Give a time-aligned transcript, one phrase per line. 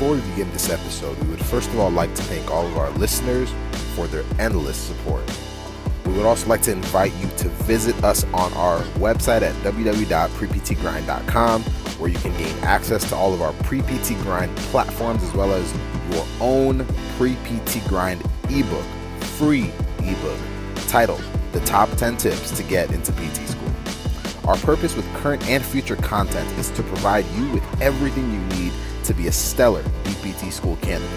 [0.00, 2.78] Before we begin this episode, we would first of all like to thank all of
[2.78, 3.52] our listeners
[3.94, 5.22] for their endless support.
[6.06, 11.62] We would also like to invite you to visit us on our website at www.preptgrind.com
[11.62, 15.70] where you can gain access to all of our pre-PT grind platforms as well as
[16.12, 16.86] your own
[17.18, 18.86] pre-PT grind ebook,
[19.36, 20.38] free ebook
[20.88, 21.22] titled
[21.52, 23.70] The Top 10 Tips to Get into PT School.
[24.46, 28.72] Our purpose with current and future content is to provide you with everything you need
[29.04, 31.10] to be a stellar EPT school candidate.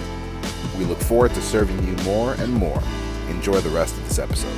[0.77, 2.81] We look forward to serving you more and more.
[3.30, 4.55] Enjoy the rest of this episode.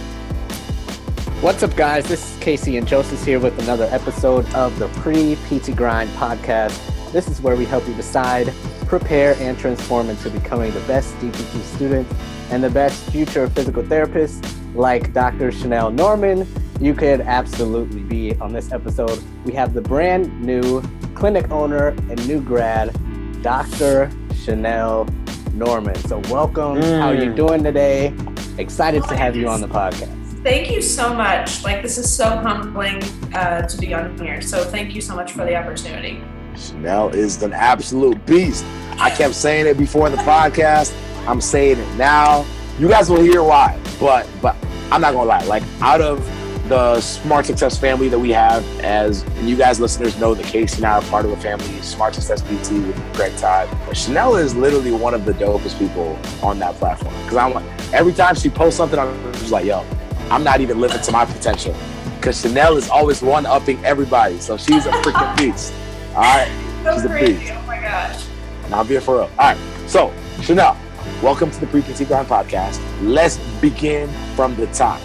[1.42, 2.08] What's up, guys?
[2.08, 6.80] This is Casey and Joseph here with another episode of the Pre PT Grind podcast.
[7.12, 8.54] This is where we help you decide,
[8.88, 12.08] prepare, and transform into becoming the best DPT student
[12.50, 15.52] and the best future physical therapist, like Dr.
[15.52, 16.48] Chanel Norman.
[16.80, 19.22] You could absolutely be on this episode.
[19.46, 20.82] We have the brand new
[21.16, 22.96] clinic owner and new grad,
[23.46, 24.10] Dr.
[24.44, 25.08] Chanel
[25.54, 25.94] Norman.
[26.08, 26.82] So, welcome.
[26.82, 27.00] Mm.
[27.00, 28.12] How are you doing today?
[28.58, 30.10] Excited oh, to have you on the podcast.
[30.42, 31.64] Thank you so much.
[31.64, 33.04] Like, this is so humbling
[33.36, 34.42] uh, to be on here.
[34.42, 36.24] So, thank you so much for the opportunity.
[36.58, 38.66] Chanel is an absolute beast.
[38.98, 40.98] I kept saying it before the podcast.
[41.28, 42.48] I'm saying it now.
[42.80, 44.56] You guys will hear why, but but
[44.92, 45.44] I'm not gonna lie.
[45.44, 46.28] Like out of
[46.68, 50.86] the Smart Success family that we have, as you guys listeners know, the Casey and
[50.86, 53.70] I are part of a family, Smart Success PT with Greg Todd.
[53.86, 57.14] But Chanel is literally one of the dopest people on that platform.
[57.24, 59.86] Because I'm like, every time she posts something, I'm just like, yo,
[60.32, 61.76] I'm not even living to my potential.
[62.16, 64.40] Because Chanel is always one upping everybody.
[64.40, 65.72] So she's a freaking beast.
[66.16, 66.82] All right.
[66.84, 67.34] So she's crazy.
[67.36, 67.54] a beast.
[67.56, 68.26] Oh my gosh.
[68.64, 69.32] And I'll be here for real.
[69.38, 69.58] All right.
[69.88, 70.76] So, Chanel,
[71.22, 72.82] welcome to the Pre PT Grind podcast.
[73.04, 75.00] Let's begin from the top.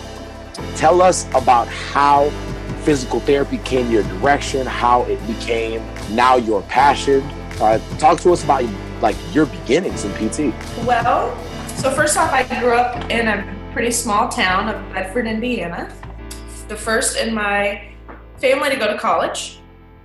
[0.76, 2.30] Tell us about how
[2.82, 7.22] physical therapy came your direction, how it became now your passion.
[7.60, 8.64] Uh, talk to us about
[9.02, 10.54] like your beginnings in PT.
[10.86, 11.36] Well,
[11.76, 15.94] so first off, I grew up in a pretty small town of Bedford, Indiana.
[16.68, 17.90] The first in my
[18.38, 19.60] family to go to college.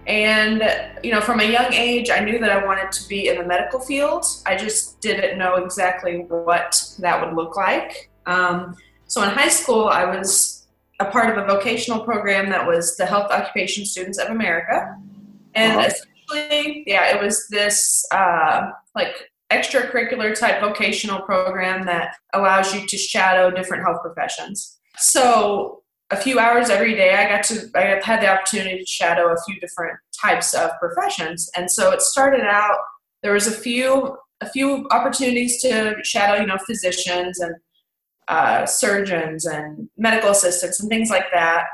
[0.07, 0.61] And,
[1.03, 3.45] you know, from a young age, I knew that I wanted to be in the
[3.45, 4.25] medical field.
[4.45, 8.11] I just didn't know exactly what that would look like.
[8.27, 8.75] Um,
[9.07, 10.54] so in high school, I was
[10.99, 14.95] a part of a vocational program that was the Health Occupation Students of America.
[15.53, 15.89] And uh-huh.
[16.31, 22.97] essentially, yeah, it was this uh, like extracurricular type vocational program that allows you to
[22.97, 24.77] shadow different health professions.
[24.97, 29.33] So a few hours every day, I got to I had the opportunity to shadow
[29.33, 32.77] a few different types of professions, and so it started out.
[33.23, 37.55] There was a few a few opportunities to shadow, you know, physicians and
[38.27, 41.65] uh, surgeons and medical assistants and things like that.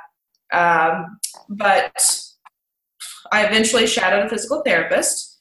[0.53, 1.19] Um,
[1.49, 2.21] but
[3.31, 5.39] I eventually shadowed a physical therapist,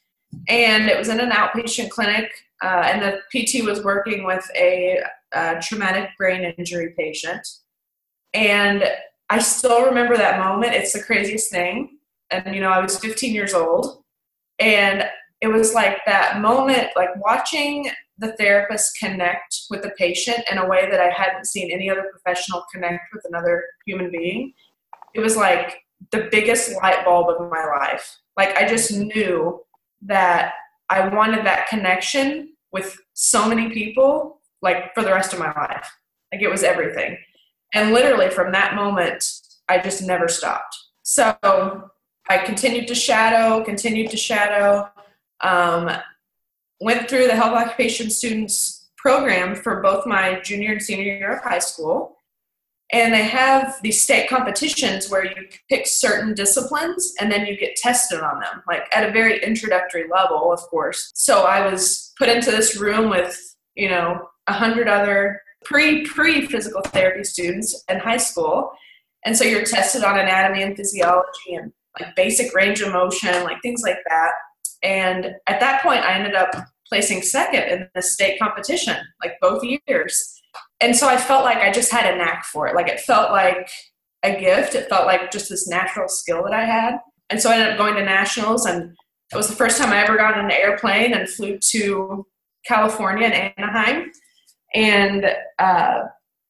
[0.49, 2.31] and it was in an outpatient clinic,
[2.63, 5.01] uh, and the PT was working with a,
[5.33, 7.47] a traumatic brain injury patient.
[8.33, 8.85] And
[9.29, 10.75] I still remember that moment.
[10.75, 11.99] It's the craziest thing.
[12.31, 14.05] And, you know, I was 15 years old.
[14.59, 15.05] And
[15.41, 20.69] it was like that moment, like watching the therapist connect with the patient in a
[20.69, 24.53] way that I hadn't seen any other professional connect with another human being.
[25.15, 25.83] It was like
[26.13, 28.19] the biggest light bulb of my life.
[28.37, 29.61] Like I just knew
[30.03, 30.53] that
[30.91, 35.91] I wanted that connection with so many people, like for the rest of my life.
[36.33, 37.17] Like it was everything.
[37.75, 39.25] And literally from that moment,
[39.69, 40.77] I just never stopped.
[41.03, 41.37] So
[42.29, 44.91] I continued to shadow, continued to shadow.
[45.43, 45.91] Um,
[46.81, 51.43] went through the health occupation students program for both my junior and senior year of
[51.43, 52.17] high school.
[52.93, 57.77] And they have these state competitions where you pick certain disciplines and then you get
[57.77, 61.13] tested on them, like at a very introductory level, of course.
[61.15, 63.39] So I was put into this room with,
[63.77, 68.73] you know, a hundred other pre pre physical therapy students in high school.
[69.25, 73.63] And so you're tested on anatomy and physiology and like basic range of motion, like
[73.63, 74.33] things like that.
[74.83, 76.51] And at that point, I ended up
[76.89, 80.41] placing second in the state competition, like both years.
[80.81, 82.75] And so I felt like I just had a knack for it.
[82.75, 83.71] Like it felt like
[84.23, 84.75] a gift.
[84.75, 86.99] It felt like just this natural skill that I had.
[87.29, 88.91] And so I ended up going to nationals, and
[89.33, 92.27] it was the first time I ever got on an airplane and flew to
[92.67, 94.11] California and Anaheim,
[94.75, 95.27] and
[95.59, 96.01] uh,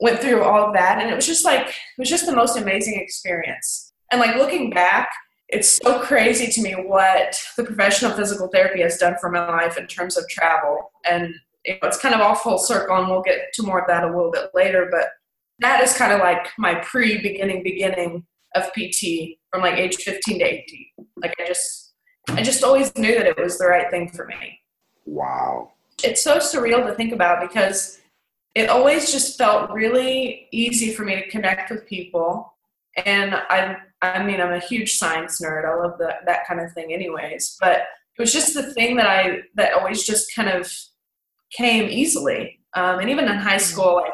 [0.01, 0.99] went through all of that.
[1.01, 3.93] And it was just like it was just the most amazing experience.
[4.11, 5.11] And like looking back,
[5.53, 9.77] it's so crazy to me what the professional physical therapy has done for my life
[9.77, 10.93] in terms of travel.
[11.09, 11.35] And
[11.67, 14.05] you know, it's kind of all full circle, and we'll get to more of that
[14.05, 14.89] a little bit later.
[14.91, 15.09] But
[15.59, 20.39] that is kind of like my pre beginning beginning of PT from like age 15
[20.39, 20.87] to 18.
[21.17, 21.95] Like I just,
[22.31, 24.59] I just always knew that it was the right thing for me.
[25.05, 25.73] Wow.
[26.03, 28.01] It's so surreal to think about because
[28.55, 32.55] it always just felt really easy for me to connect with people.
[33.05, 35.65] And I, I mean, I'm a huge science nerd.
[35.65, 37.57] I love that that kind of thing, anyways.
[37.61, 37.83] But
[38.19, 40.73] it was just the thing that I that always just kind of
[41.53, 42.61] came easily.
[42.75, 44.13] Um, and even in high school, like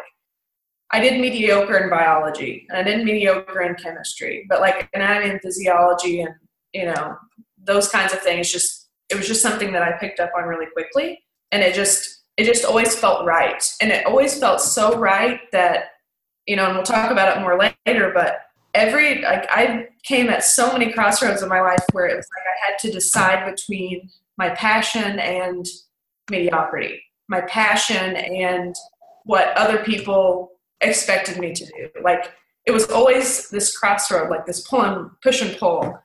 [0.91, 5.41] I did mediocre in biology and I did mediocre in chemistry, but like anatomy and
[5.41, 6.35] physiology and
[6.73, 7.17] you know
[7.63, 10.67] those kinds of things just it was just something that I picked up on really
[10.73, 11.23] quickly
[11.53, 15.85] and it just it just always felt right and it always felt so right that
[16.47, 18.41] you know and we'll talk about it more later but
[18.77, 22.47] every like I came at so many crossroads in my life where it was like
[22.47, 24.09] I had to decide between
[24.39, 25.67] my passion and
[26.31, 28.75] mediocrity my passion and
[29.25, 31.89] what other people expected me to do.
[32.03, 32.33] Like
[32.67, 35.99] it was always this crossroad, like this pull and push and pull.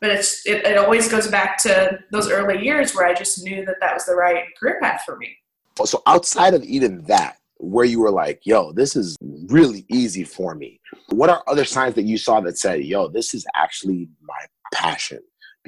[0.00, 3.64] But it's it, it always goes back to those early years where I just knew
[3.64, 5.36] that that was the right career path for me.
[5.84, 9.16] So outside of even that, where you were like, "Yo, this is
[9.48, 13.34] really easy for me," what are other signs that you saw that said, "Yo, this
[13.34, 15.20] is actually my passion"?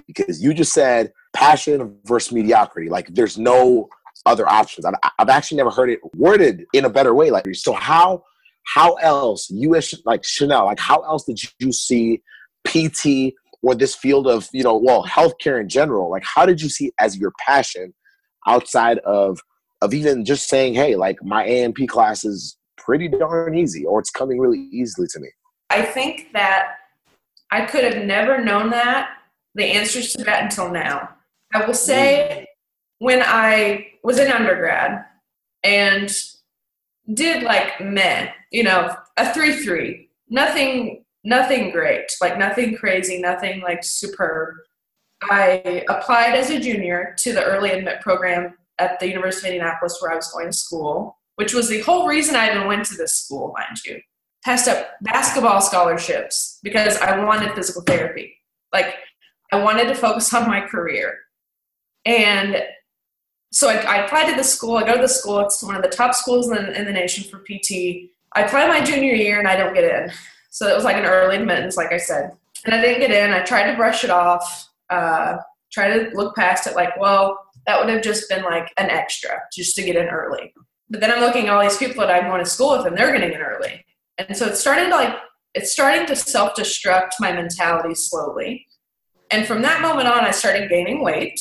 [0.06, 2.88] Because you just said passion versus mediocrity.
[2.88, 3.88] Like there's no
[4.24, 4.84] other options.
[4.84, 7.30] I've, I've actually never heard it worded in a better way.
[7.30, 8.24] Like so, how
[8.64, 12.22] how else you as like Chanel, like how else did you see
[12.66, 16.10] PT or this field of you know well healthcare in general?
[16.10, 17.94] Like how did you see it as your passion
[18.46, 19.40] outside of
[19.82, 24.10] of even just saying hey like my A&P class is pretty darn easy or it's
[24.10, 25.28] coming really easily to me?
[25.70, 26.76] I think that
[27.50, 29.10] I could have never known that
[29.54, 31.08] the answers to that until now.
[31.54, 32.44] I will say mm.
[32.98, 35.04] when I was in undergrad
[35.64, 36.12] and
[37.12, 40.10] did like meh, you know, a three three.
[40.28, 44.54] Nothing nothing great, like nothing crazy, nothing like superb.
[45.22, 49.98] I applied as a junior to the early admit program at the University of Indianapolis
[50.00, 52.96] where I was going to school, which was the whole reason I even went to
[52.96, 54.00] this school, mind you.
[54.44, 58.36] Passed up basketball scholarships because I wanted physical therapy.
[58.72, 58.94] Like
[59.52, 61.18] I wanted to focus on my career.
[62.04, 62.62] And
[63.52, 64.76] so I, I, applied to the school.
[64.76, 65.40] I go to the school.
[65.40, 68.10] It's one of the top schools in, in the nation for PT.
[68.34, 70.12] I apply my junior year and I don't get in.
[70.50, 72.32] So it was like an early admittance, like I said.
[72.64, 73.32] And I didn't get in.
[73.32, 75.36] I tried to brush it off, uh,
[75.72, 79.40] try to look past it like, well, that would have just been like an extra
[79.52, 80.52] just to get in early.
[80.88, 82.96] But then I'm looking at all these people that I'm going to school with and
[82.96, 83.84] they're getting in early.
[84.18, 85.14] And so it started like,
[85.54, 88.66] it's starting to self destruct my mentality slowly.
[89.30, 91.40] And from that moment on, I started gaining weight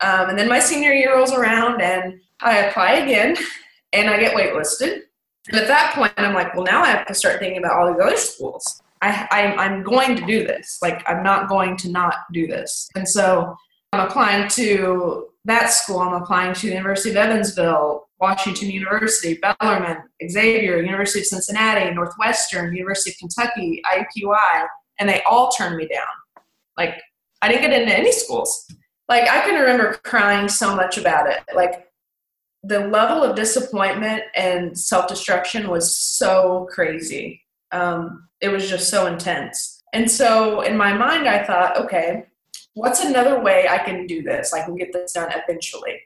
[0.00, 3.36] um, and then my senior year rolls around and I apply again
[3.92, 5.02] and I get waitlisted.
[5.48, 7.92] And at that point, I'm like, well, now I have to start thinking about all
[7.92, 8.82] these other schools.
[9.00, 10.78] I, I, I'm going to do this.
[10.82, 12.88] Like, I'm not going to not do this.
[12.96, 13.54] And so
[13.92, 16.00] I'm applying to that school.
[16.00, 23.10] I'm applying to University of Evansville, Washington University, Bellarmine, Xavier, University of Cincinnati, Northwestern, University
[23.10, 24.66] of Kentucky, IUPUI,
[24.98, 26.44] and they all turned me down.
[26.76, 27.00] Like,
[27.42, 28.66] I didn't get into any schools
[29.08, 31.40] like I can remember crying so much about it.
[31.54, 31.86] Like
[32.62, 37.42] the level of disappointment and self destruction was so crazy.
[37.72, 39.82] Um, it was just so intense.
[39.92, 42.26] And so in my mind, I thought, okay,
[42.76, 44.52] what's another way I can do this?
[44.52, 45.98] I can get this done eventually.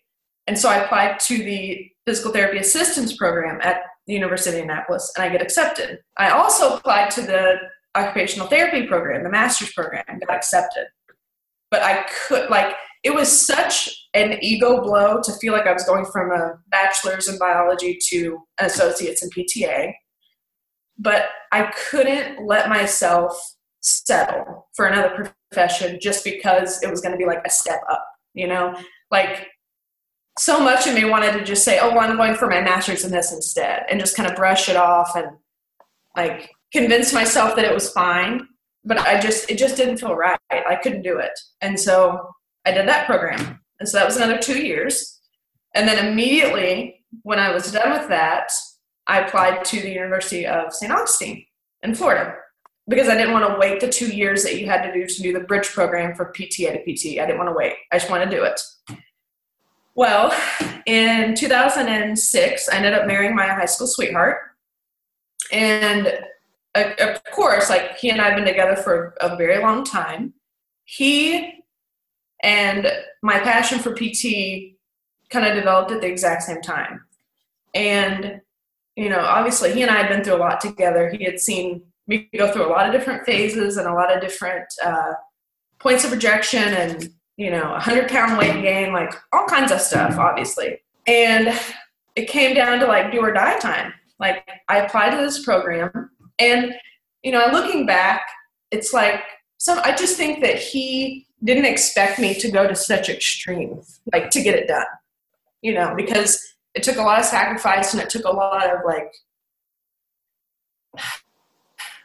[0.46, 5.12] And so I applied to the physical therapy assistance program at the University of Indianapolis
[5.16, 5.98] and I get accepted.
[6.16, 7.56] I also applied to the
[7.96, 10.86] occupational therapy program, the master's program, got accepted.
[11.72, 15.84] But I could, like, it was such an ego blow to feel like I was
[15.84, 19.92] going from a bachelor's in biology to an associate's in PTA.
[20.98, 23.36] But I couldn't let myself
[23.80, 28.06] settle for another profession just because it was going to be like a step up,
[28.34, 28.74] you know?
[29.10, 29.48] Like,
[30.38, 33.04] so much of me wanted to just say, oh, well, I'm going for my master's
[33.04, 35.26] in this instead, and just kind of brush it off and
[36.16, 38.46] like convince myself that it was fine.
[38.84, 40.38] But I just, it just didn't feel right.
[40.50, 41.38] I couldn't do it.
[41.60, 42.30] And so
[42.64, 43.60] I did that program.
[43.78, 45.20] And so that was another two years.
[45.74, 48.50] And then immediately when I was done with that,
[49.06, 50.90] I applied to the University of St.
[50.90, 51.44] Augustine
[51.82, 52.34] in Florida
[52.88, 55.22] because I didn't want to wait the two years that you had to do to
[55.22, 57.20] do the bridge program for PTA to PT.
[57.20, 57.74] I didn't want to wait.
[57.92, 58.60] I just wanted to do it.
[59.94, 60.34] Well,
[60.86, 64.38] in 2006, I ended up marrying my high school sweetheart.
[65.52, 66.12] And
[66.74, 70.34] uh, of course, like he and I have been together for a very long time.
[70.84, 71.64] He
[72.42, 72.90] and
[73.22, 74.76] my passion for PT
[75.28, 77.04] kind of developed at the exact same time.
[77.74, 78.40] And,
[78.96, 81.10] you know, obviously he and I had been through a lot together.
[81.10, 84.20] He had seen me go through a lot of different phases and a lot of
[84.20, 85.12] different uh,
[85.78, 89.80] points of rejection and, you know, a 100 pound weight gain, like all kinds of
[89.80, 90.80] stuff, obviously.
[91.06, 91.58] And
[92.16, 93.94] it came down to like do or die time.
[94.18, 96.74] Like I applied to this program, and
[97.22, 98.22] you know, looking back,
[98.70, 99.22] it's like
[99.56, 99.80] some.
[99.82, 103.80] I just think that he didn't expect me to go to such extreme,
[104.12, 104.84] like to get it done.
[105.62, 108.80] You know, because it took a lot of sacrifice and it took a lot of
[108.84, 109.12] like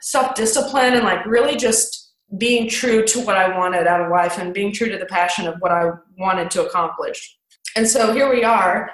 [0.06, 4.38] self discipline and like really just being true to what I wanted out of life
[4.38, 7.38] and being true to the passion of what I wanted to accomplish.
[7.76, 8.92] And so here we are,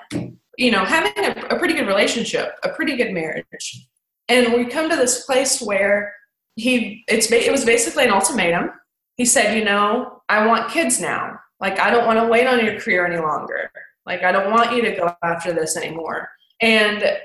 [0.58, 3.88] you know, having a, a pretty good relationship, a pretty good marriage.
[4.30, 6.13] And we come to this place where
[6.56, 8.72] he it's it was basically an ultimatum.
[9.18, 11.38] He said, you know, I want kids now.
[11.60, 13.70] Like I don't want to wait on your career any longer.
[14.06, 16.30] Like I don't want you to go after this anymore.
[16.62, 17.18] And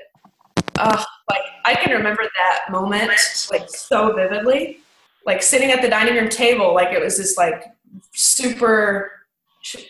[0.77, 3.11] uh, like I can remember that moment
[3.51, 4.79] like so vividly.
[5.25, 7.65] Like sitting at the dining room table, like it was this like
[8.13, 9.11] super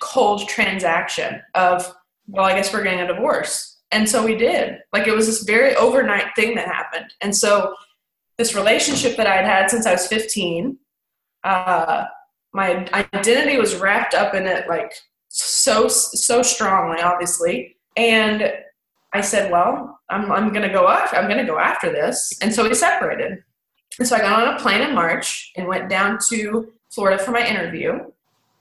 [0.01, 1.93] cold transaction of,
[2.27, 3.77] well, I guess we're getting a divorce.
[3.91, 4.79] And so we did.
[4.91, 7.13] Like it was this very overnight thing that happened.
[7.21, 7.75] And so
[8.37, 10.77] this relationship that I'd had since I was 15,
[11.43, 12.05] uh,
[12.53, 14.91] my identity was wrapped up in it like
[15.29, 17.77] so so strongly, obviously.
[17.95, 18.51] And
[19.13, 22.33] I said, well, I'm, I'm going to go after, I'm going to go after this.
[22.41, 23.43] And so we separated.
[23.99, 27.31] And so I got on a plane in March and went down to Florida for
[27.31, 27.99] my interview.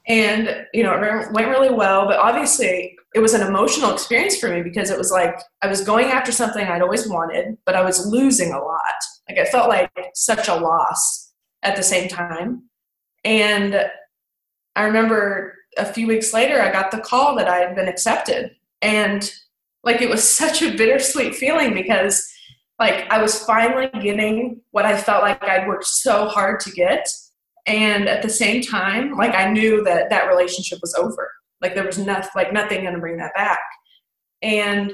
[0.08, 4.48] And, you know, it went really well, but obviously it was an emotional experience for
[4.48, 7.82] me because it was like I was going after something I'd always wanted, but I
[7.82, 8.80] was losing a lot.
[9.28, 12.64] Like I felt like such a loss at the same time.
[13.24, 13.80] And
[14.76, 18.54] I remember a few weeks later, I got the call that I had been accepted.
[18.82, 19.32] And
[19.86, 22.28] like it was such a bittersweet feeling because
[22.80, 27.08] like I was finally getting what I felt like I'd worked so hard to get.
[27.66, 31.30] And at the same time, like I knew that that relationship was over.
[31.62, 33.60] Like there was nothing, like nothing going to bring that back.
[34.42, 34.92] And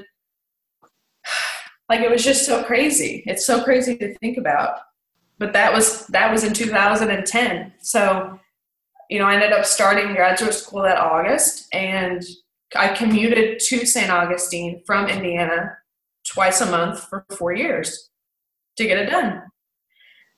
[1.89, 3.23] like it was just so crazy.
[3.25, 4.77] It's so crazy to think about.
[5.39, 7.73] But that was that was in 2010.
[7.81, 8.39] So,
[9.09, 12.23] you know, I ended up starting graduate school that August and
[12.75, 14.09] I commuted to St.
[14.09, 15.77] Augustine from Indiana
[16.27, 18.09] twice a month for four years
[18.77, 19.43] to get it done.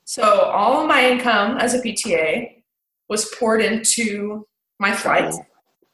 [0.04, 2.62] So all of my income as a PTA
[3.08, 4.46] was poured into
[4.78, 5.38] my flights.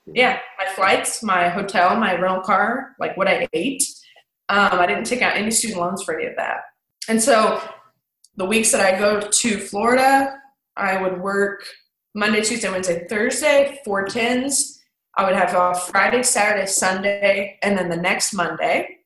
[0.06, 3.84] Yeah, my flights, my hotel, my rental car, like what I ate.
[4.48, 6.58] Um, I didn't take out any student loans for any of that.
[7.08, 7.62] And so
[8.36, 10.36] the weeks that I go to Florida,
[10.76, 11.64] I would work
[12.14, 14.71] Monday, Tuesday, Wednesday, Thursday, four tens,
[15.16, 18.98] I would have off Friday, Saturday, Sunday, and then the next Monday.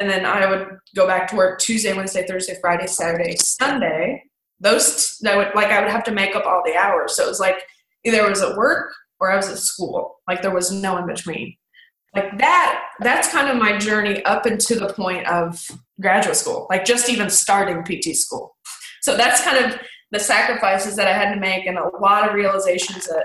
[0.00, 4.24] And then I would go back to work Tuesday, Wednesday, Thursday, Friday, Saturday, Sunday.
[4.60, 7.16] Those that would like I would have to make up all the hours.
[7.16, 7.56] So it was like
[8.04, 10.16] either I was at work or I was at school.
[10.28, 11.56] Like there was no in between.
[12.14, 15.66] Like that that's kind of my journey up into the point of
[16.00, 18.56] graduate school, like just even starting PT school.
[19.02, 19.78] So that's kind of
[20.12, 23.24] the sacrifices that I had to make and a lot of realizations that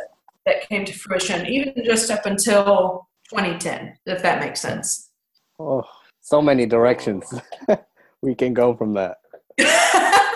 [0.50, 5.12] that came to fruition, even just up until 2010, if that makes sense.
[5.60, 5.84] Oh,
[6.22, 7.26] so many directions
[8.22, 9.18] we can go from that.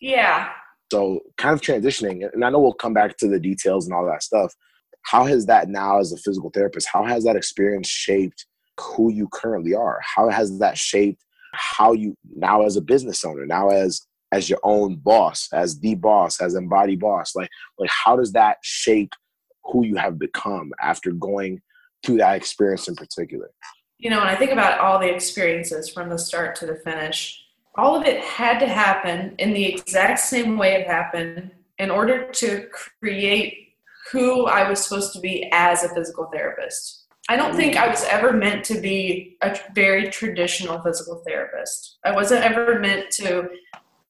[0.00, 0.48] yeah.
[0.90, 4.06] So, kind of transitioning, and I know we'll come back to the details and all
[4.06, 4.54] that stuff.
[5.02, 8.46] How has that now, as a physical therapist, how has that experience shaped
[8.80, 10.00] who you currently are?
[10.02, 14.58] How has that shaped how you now, as a business owner, now as as your
[14.62, 17.34] own boss, as the boss, as embodied boss?
[17.34, 19.12] Like, like how does that shape
[19.64, 21.60] who you have become after going
[22.04, 23.50] through that experience in particular?
[23.98, 27.44] You know, when I think about all the experiences from the start to the finish,
[27.74, 32.30] all of it had to happen in the exact same way it happened in order
[32.32, 32.66] to
[33.00, 33.74] create
[34.10, 37.06] who I was supposed to be as a physical therapist.
[37.28, 41.98] I don't think I was ever meant to be a very traditional physical therapist.
[42.04, 43.48] I wasn't ever meant to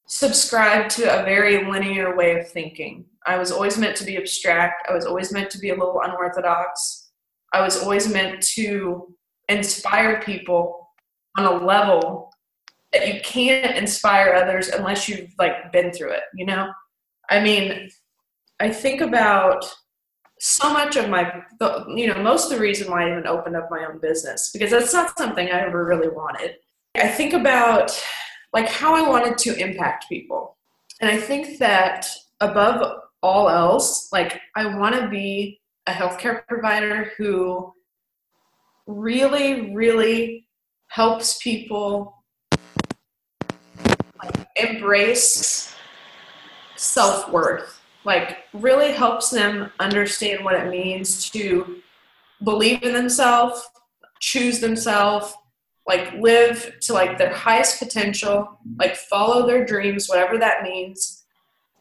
[0.09, 3.05] subscribe to a very linear way of thinking.
[3.27, 4.87] I was always meant to be abstract.
[4.89, 7.11] I was always meant to be a little unorthodox.
[7.53, 9.15] I was always meant to
[9.47, 10.89] inspire people
[11.37, 12.33] on a level
[12.91, 16.71] that you can't inspire others unless you've like been through it, you know?
[17.29, 17.89] I mean,
[18.59, 19.63] I think about
[20.39, 21.43] so much of my
[21.95, 24.71] you know, most of the reason why I even opened up my own business because
[24.71, 26.55] that's not something I ever really wanted.
[26.95, 27.91] I think about
[28.53, 30.57] like how I wanted to impact people.
[31.01, 32.07] And I think that
[32.39, 37.73] above all else, like I want to be a healthcare provider who
[38.87, 40.47] really, really
[40.87, 42.15] helps people
[44.21, 45.73] like, embrace
[46.75, 51.77] self worth like really helps them understand what it means to
[52.43, 53.61] believe in themselves,
[54.19, 55.33] choose themselves,
[55.89, 61.25] like live to like their highest potential, like follow their dreams, whatever that means.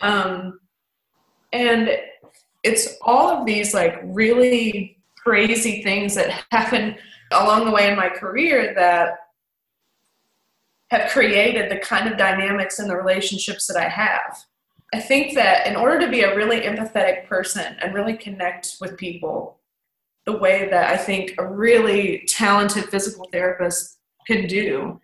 [0.01, 0.61] Um,
[1.53, 1.91] and
[2.65, 6.97] it's all of these like really crazy things that happen
[7.33, 9.19] along the way in my career that
[10.91, 14.43] have created the kind of dynamics in the relationships that I have.
[14.95, 18.97] I think that in order to be a really empathetic person and really connect with
[18.97, 19.59] people
[20.25, 23.98] the way that I think a really talented physical therapist
[24.29, 25.01] can do,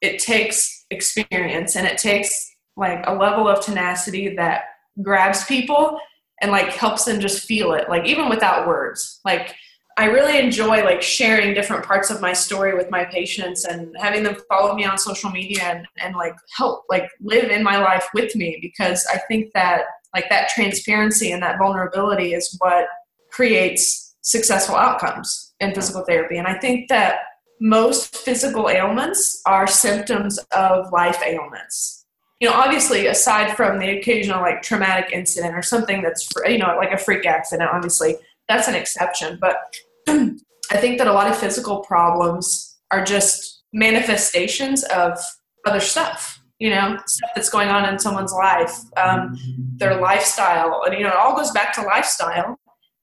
[0.00, 4.64] it takes experience and it takes like a level of tenacity that
[5.02, 5.98] grabs people
[6.42, 9.20] and like helps them just feel it, like even without words.
[9.24, 9.54] Like
[9.98, 14.22] I really enjoy like sharing different parts of my story with my patients and having
[14.22, 18.06] them follow me on social media and, and like help like live in my life
[18.12, 19.82] with me because I think that
[20.14, 22.86] like that transparency and that vulnerability is what
[23.30, 26.36] creates successful outcomes in physical therapy.
[26.36, 27.20] And I think that
[27.60, 32.04] most physical ailments are symptoms of life ailments.
[32.40, 36.76] You know, obviously, aside from the occasional like traumatic incident or something that's, you know,
[36.76, 38.16] like a freak accident, obviously,
[38.48, 39.38] that's an exception.
[39.40, 39.56] But
[40.08, 45.18] I think that a lot of physical problems are just manifestations of
[45.66, 49.36] other stuff, you know, stuff that's going on in someone's life, um,
[49.76, 50.82] their lifestyle.
[50.84, 52.58] And, you know, it all goes back to lifestyle.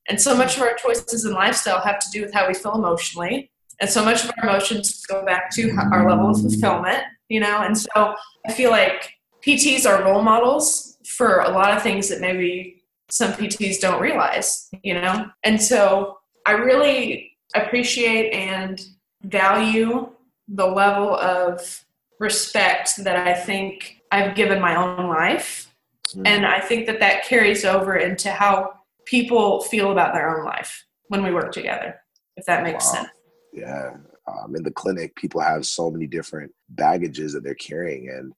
[0.08, 2.76] And so much of our choices in lifestyle have to do with how we feel
[2.76, 7.40] emotionally and so much of our emotions go back to our level of fulfillment you
[7.40, 8.16] know and so
[8.48, 9.14] i feel like
[9.46, 14.70] pts are role models for a lot of things that maybe some pts don't realize
[14.84, 18.88] you know and so i really appreciate and
[19.24, 20.10] value
[20.48, 21.84] the level of
[22.20, 25.74] respect that i think i've given my own life
[26.10, 26.26] mm-hmm.
[26.26, 28.74] and i think that that carries over into how
[29.06, 32.00] people feel about their own life when we work together
[32.38, 33.02] if that makes wow.
[33.02, 33.10] sense
[33.54, 33.98] yeah.
[34.28, 38.34] Um, in the clinic, people have so many different baggages that they're carrying, and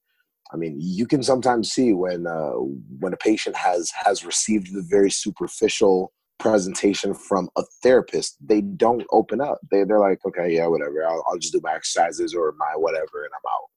[0.52, 2.52] I mean, you can sometimes see when uh,
[2.98, 9.06] when a patient has has received the very superficial presentation from a therapist, they don't
[9.10, 9.58] open up.
[9.70, 11.06] They they're like, okay, yeah, whatever.
[11.06, 13.68] I'll, I'll just do my exercises or my whatever, and I'm out.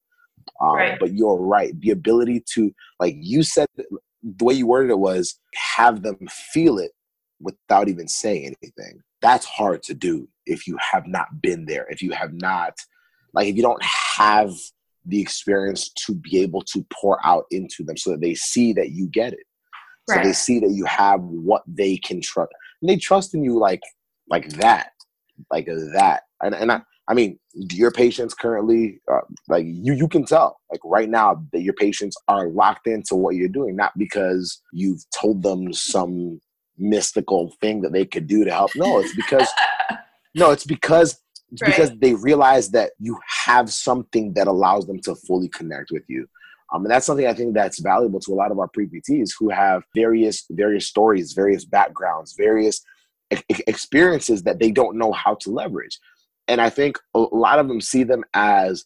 [0.61, 0.99] Um, right.
[0.99, 1.79] But you're right.
[1.79, 5.39] The ability to, like you said, the way you worded it was
[5.77, 6.17] have them
[6.53, 6.91] feel it
[7.39, 9.01] without even saying anything.
[9.21, 12.73] That's hard to do if you have not been there, if you have not,
[13.33, 14.51] like, if you don't have
[15.05, 18.91] the experience to be able to pour out into them so that they see that
[18.91, 19.45] you get it.
[20.07, 20.23] Right.
[20.23, 22.51] So they see that you have what they can trust.
[22.81, 23.81] And they trust in you like
[24.29, 24.91] like that.
[25.51, 26.23] Like that.
[26.41, 30.81] And and I I mean, your patients currently, uh, like you, you can tell, like
[30.85, 35.41] right now, that your patients are locked into what you're doing, not because you've told
[35.41, 36.39] them some
[36.79, 38.71] mystical thing that they could do to help.
[38.75, 39.47] No, it's because
[40.35, 41.71] no, it's because it's right.
[41.71, 46.27] because they realize that you have something that allows them to fully connect with you.
[46.71, 49.49] Um, and that's something I think that's valuable to a lot of our pre-PTs who
[49.49, 52.81] have various various stories, various backgrounds, various
[53.31, 55.97] e- experiences that they don't know how to leverage.
[56.47, 58.85] And I think a lot of them see them as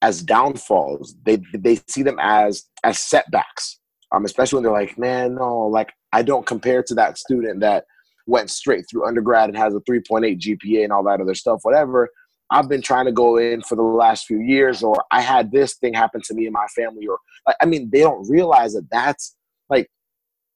[0.00, 1.16] as downfalls.
[1.24, 3.77] They they see them as as setbacks.
[4.12, 7.84] Um, especially when they're like, man, no, like I don't compare to that student that
[8.26, 12.08] went straight through undergrad and has a 3.8 GPA and all that other stuff, whatever.
[12.50, 15.74] I've been trying to go in for the last few years, or I had this
[15.74, 18.88] thing happen to me in my family, or like, I mean, they don't realize that
[18.90, 19.36] that's
[19.68, 19.90] like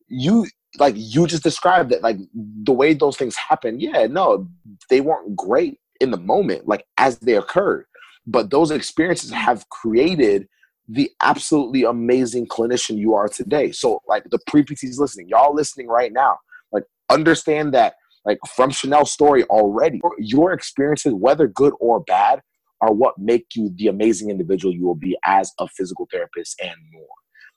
[0.08, 0.46] you,
[0.78, 3.78] like you just described it, like the way those things happen.
[3.78, 4.48] Yeah, no,
[4.88, 7.84] they weren't great in the moment, like as they occurred,
[8.26, 10.48] but those experiences have created
[10.88, 13.72] the absolutely amazing clinician you are today.
[13.72, 16.38] So, like the pre PTs listening, y'all listening right now,
[16.72, 22.40] like understand that like from Chanel's story already, your experiences, whether good or bad,
[22.80, 26.74] are what make you the amazing individual you will be as a physical therapist and
[26.92, 27.06] more.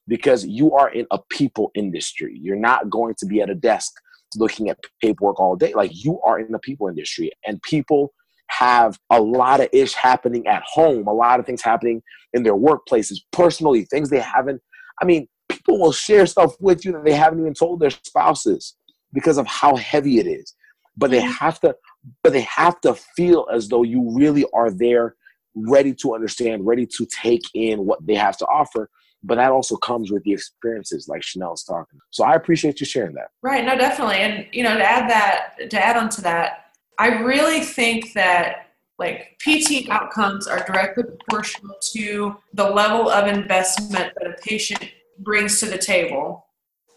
[0.07, 2.37] Because you are in a people industry.
[2.39, 3.91] You're not going to be at a desk
[4.35, 5.73] looking at paperwork all day.
[5.73, 8.13] Like you are in the people industry, and people
[8.47, 12.01] have a lot of ish happening at home, a lot of things happening
[12.33, 14.61] in their workplaces, personally, things they haven't.
[15.01, 18.75] I mean, people will share stuff with you that they haven't even told their spouses
[19.13, 20.53] because of how heavy it is.
[20.97, 21.31] But they mm-hmm.
[21.31, 21.75] have to
[22.23, 25.15] but they have to feel as though you really are there
[25.55, 28.89] ready to understand, ready to take in what they have to offer.
[29.23, 31.99] But that also comes with the experiences like Chanel's talking.
[32.11, 33.29] So I appreciate you sharing that.
[33.41, 34.17] Right, no, definitely.
[34.17, 36.64] And you know, to add that to add on to that,
[36.99, 44.13] I really think that like PT outcomes are directly proportional to the level of investment
[44.15, 46.45] that a patient brings to the table.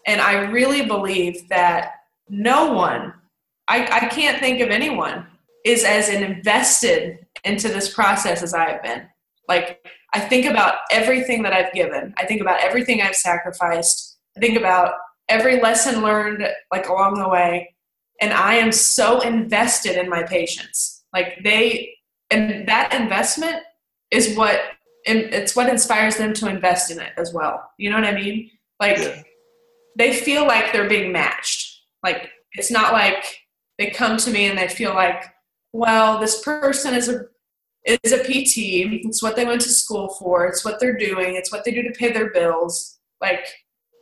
[0.07, 1.91] And I really believe that
[2.29, 3.13] no one,
[3.67, 5.27] I, I can't think of anyone,
[5.65, 9.07] is as invested into this process as I have been.
[9.47, 14.39] Like, I think about everything that I've given, I think about everything I've sacrificed, I
[14.39, 14.93] think about
[15.27, 17.75] every lesson learned like along the way
[18.21, 21.03] and i am so invested in my patients.
[21.13, 21.93] Like they
[22.29, 23.63] and that investment
[24.11, 24.59] is what
[25.05, 27.71] it's what inspires them to invest in it as well.
[27.77, 28.51] You know what i mean?
[28.79, 29.23] Like yeah.
[29.97, 31.81] they feel like they're being matched.
[32.03, 33.23] Like it's not like
[33.77, 35.23] they come to me and they feel like
[35.73, 37.25] well this person is a
[37.85, 38.57] is a pt
[39.05, 40.45] it's what they went to school for.
[40.45, 41.35] It's what they're doing.
[41.35, 42.99] It's what they do to pay their bills.
[43.21, 43.45] Like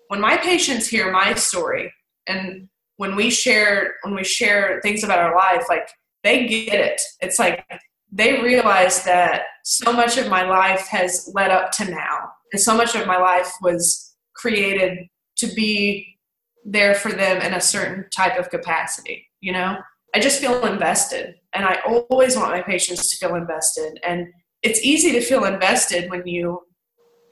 [0.10, 1.93] when my patients hear my story
[2.27, 5.88] and when we share when we share things about our life like
[6.23, 6.99] they get it.
[7.21, 7.65] It's like
[8.12, 12.75] they realize that so much of my life has led up to now and so
[12.75, 15.07] much of my life was created
[15.38, 16.17] to be
[16.65, 19.77] there for them in a certain type of capacity you know?
[20.15, 24.27] I just feel invested and i always want my patients to feel invested and
[24.63, 26.62] it's easy to feel invested when you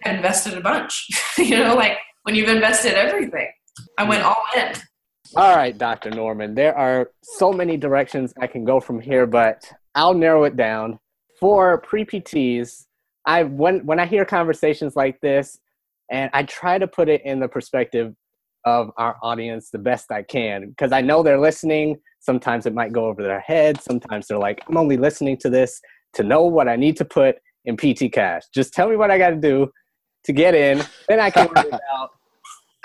[0.04, 3.48] have invested a bunch you know like when you've invested everything.
[3.98, 4.74] I went all in
[5.36, 6.12] all right, Dr.
[6.12, 10.56] Norman, there are so many directions I can go from here, but I'll narrow it
[10.56, 11.00] down.
[11.40, 12.86] For pre PTs,
[13.26, 15.60] I when when I hear conversations like this,
[16.10, 18.16] and I try to put it in the perspective
[18.66, 22.00] of our audience the best I can because I know they're listening.
[22.20, 23.82] Sometimes it might go over their head.
[23.82, 25.82] Sometimes they're like, I'm only listening to this
[26.14, 28.44] to know what I need to put in PTCAS.
[28.54, 29.70] Just tell me what I got to do
[30.24, 30.82] to get in.
[31.08, 32.12] Then I can work it out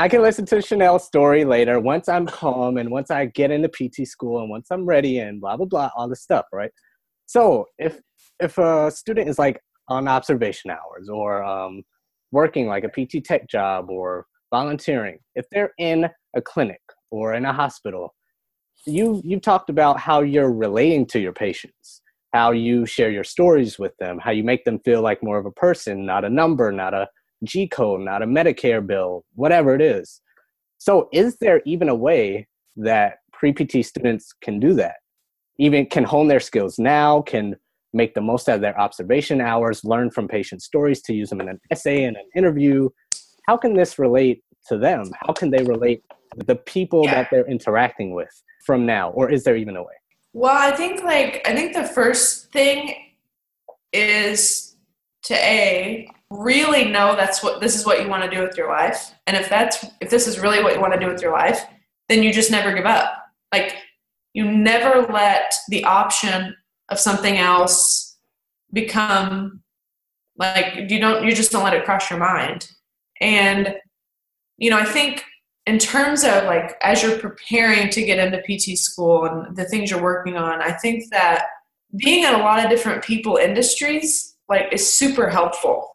[0.00, 3.68] I can listen to Chanel's story later once I'm calm and once I get into
[3.68, 6.70] PT school and once I'm ready and blah blah blah all this stuff, right?
[7.26, 8.00] So if
[8.40, 11.82] if a student is like on observation hours or um,
[12.32, 17.44] working like a PT tech job or volunteering, if they're in a clinic or in
[17.44, 18.14] a hospital,
[18.86, 22.00] you you talked about how you're relating to your patients,
[22.32, 25.44] how you share your stories with them, how you make them feel like more of
[25.44, 27.06] a person, not a number, not a
[27.44, 30.20] G code, not a Medicare bill, whatever it is.
[30.78, 34.96] So, is there even a way that pre PT students can do that?
[35.58, 37.56] Even can hone their skills now, can
[37.92, 41.40] make the most out of their observation hours, learn from patient stories to use them
[41.40, 42.88] in an essay and an interview.
[43.46, 45.10] How can this relate to them?
[45.26, 46.02] How can they relate
[46.46, 47.16] the people yeah.
[47.16, 48.30] that they're interacting with
[48.64, 49.10] from now?
[49.10, 49.94] Or is there even a way?
[50.32, 52.94] Well, I think like I think the first thing
[53.92, 54.76] is
[55.24, 58.68] to a really know that's what this is what you want to do with your
[58.68, 61.32] life and if that's if this is really what you want to do with your
[61.32, 61.66] life
[62.10, 63.14] then you just never give up.
[63.52, 63.76] Like
[64.34, 66.56] you never let the option
[66.88, 68.18] of something else
[68.72, 69.62] become
[70.36, 72.68] like you don't you just don't let it cross your mind.
[73.20, 73.76] And
[74.60, 75.24] you know i think
[75.66, 79.90] in terms of like as you're preparing to get into pt school and the things
[79.90, 81.46] you're working on i think that
[81.96, 85.90] being in a lot of different people industries like is super helpful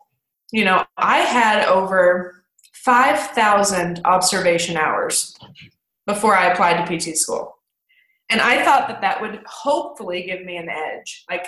[0.51, 5.35] you know, I had over 5,000 observation hours
[6.05, 7.57] before I applied to PT school.
[8.29, 11.25] And I thought that that would hopefully give me an edge.
[11.29, 11.47] Like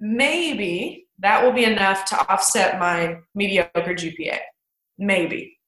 [0.00, 4.38] maybe that will be enough to offset my mediocre GPA.
[4.98, 5.58] Maybe.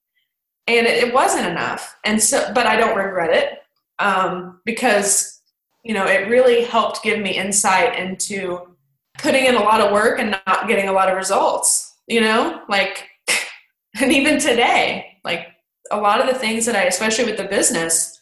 [0.66, 1.96] And it, wasn't enough.
[2.04, 3.58] And so, but I don't regret it
[3.98, 5.40] um, because,
[5.84, 8.76] you know, it really helped give me insight into
[9.18, 12.60] putting in a lot of work and not getting a lot of results you know
[12.68, 13.08] like
[14.00, 15.46] and even today like
[15.92, 18.20] a lot of the things that i especially with the business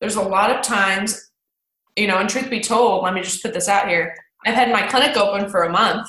[0.00, 1.30] there's a lot of times
[1.96, 4.14] you know and truth be told let me just put this out here
[4.46, 6.06] i've had my clinic open for a month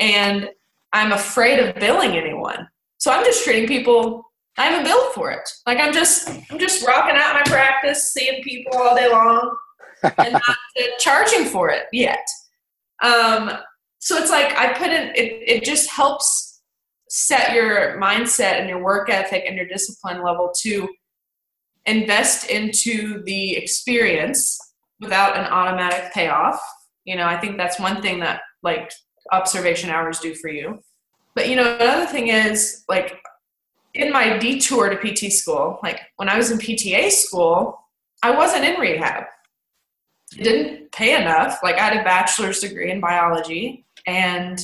[0.00, 0.50] and
[0.92, 2.68] i'm afraid of billing anyone.
[2.98, 4.24] So i'm just treating people
[4.58, 5.48] i haven't billed for it.
[5.66, 9.56] Like i'm just i'm just rocking out my practice seeing people all day long
[10.18, 10.56] and not
[10.98, 12.26] charging for it yet.
[13.02, 13.52] Um,
[14.00, 16.62] so it's like I put it, it just helps
[17.10, 20.88] set your mindset and your work ethic and your discipline level to
[21.86, 24.58] invest into the experience
[25.00, 26.60] without an automatic payoff.
[27.04, 28.90] You know, I think that's one thing that like
[29.32, 30.82] observation hours do for you.
[31.34, 33.20] But you know, another thing is like
[33.92, 37.78] in my detour to PT school, like when I was in PTA school,
[38.22, 39.24] I wasn't in rehab.
[40.38, 41.58] It didn't pay enough.
[41.62, 44.60] Like I had a bachelor's degree in biology and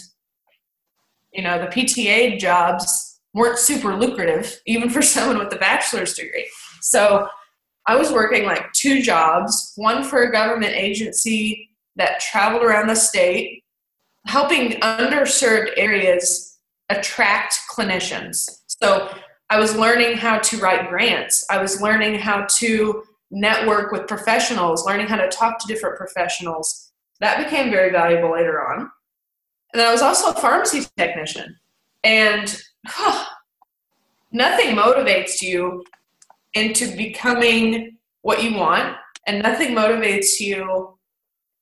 [1.32, 6.48] you know the PTA jobs weren't super lucrative even for someone with a bachelor's degree.
[6.82, 7.28] So
[7.86, 12.96] I was working like two jobs, one for a government agency that traveled around the
[12.96, 13.62] state
[14.26, 18.44] helping underserved areas attract clinicians.
[18.66, 19.08] So
[19.50, 21.46] I was learning how to write grants.
[21.50, 26.92] I was learning how to network with professionals, learning how to talk to different professionals.
[27.20, 28.90] That became very valuable later on.
[29.72, 31.56] And I was also a pharmacy technician.
[32.04, 33.24] And huh,
[34.32, 35.84] nothing motivates you
[36.54, 40.96] into becoming what you want, and nothing motivates you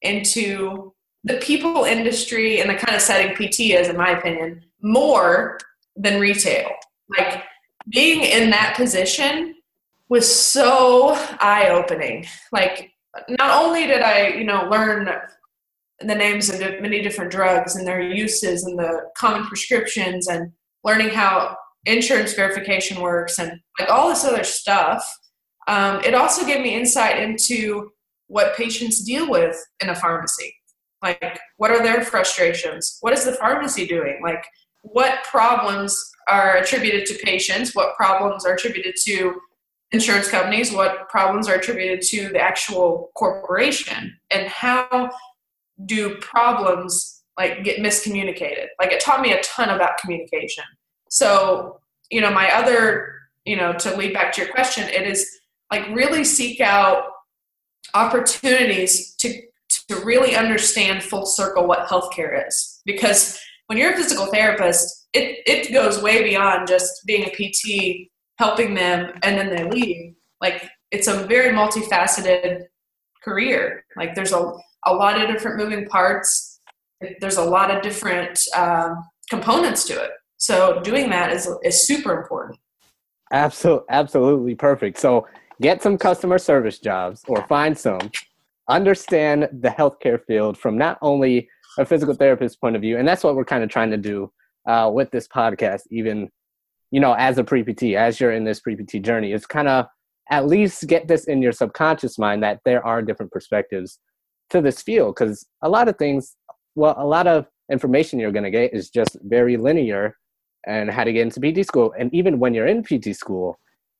[0.02, 0.92] into
[1.24, 5.58] the people industry and the kind of setting PT is, in my opinion, more
[5.96, 6.68] than retail.
[7.18, 7.42] Like
[7.88, 9.54] being in that position
[10.08, 12.26] was so eye opening.
[12.52, 12.92] Like,
[13.28, 15.08] not only did I, you know, learn
[16.00, 20.50] the names of many different drugs and their uses and the common prescriptions and
[20.82, 25.06] learning how insurance verification works and like all this other stuff,
[25.68, 27.90] um, it also gave me insight into
[28.26, 30.54] what patients deal with in a pharmacy.
[31.02, 32.98] Like, what are their frustrations?
[33.00, 34.20] What is the pharmacy doing?
[34.22, 34.44] Like,
[34.82, 37.74] what problems are attributed to patients?
[37.74, 39.34] What problems are attributed to
[39.92, 40.72] insurance companies?
[40.72, 44.16] What problems are attributed to the actual corporation?
[44.30, 45.10] And how
[45.86, 48.66] do problems like get miscommunicated?
[48.80, 50.64] Like, it taught me a ton about communication.
[51.10, 53.12] So, you know, my other,
[53.44, 55.28] you know, to lead back to your question, it is
[55.70, 57.04] like really seek out
[57.94, 59.40] opportunities to
[59.88, 65.38] to really understand full circle what healthcare is because when you're a physical therapist it,
[65.46, 68.08] it goes way beyond just being a pt
[68.38, 72.62] helping them and then they leave like it's a very multifaceted
[73.24, 73.84] career.
[73.96, 74.52] Like there's a,
[74.86, 76.60] a lot of different moving parts.
[77.20, 80.10] There's a lot of different um, components to it.
[80.36, 82.58] So doing that is, is super important.
[83.32, 84.98] Absolutely absolutely perfect.
[84.98, 85.26] So
[85.62, 88.10] get some customer service jobs or find some.
[88.68, 93.24] Understand the healthcare field from not only a physical therapist point of view, and that's
[93.24, 94.30] what we're kind of trying to do
[94.66, 96.30] uh, with this podcast, even
[96.90, 99.86] you know, as a pre-PT, as you're in this pre-PT journey, it's kind of
[100.30, 103.98] at least get this in your subconscious mind that there are different perspectives
[104.50, 106.36] to this field because a lot of things
[106.74, 110.16] well a lot of information you're going to get is just very linear
[110.66, 111.94] and how to get into pt school.
[111.98, 113.58] And even when you're in pt school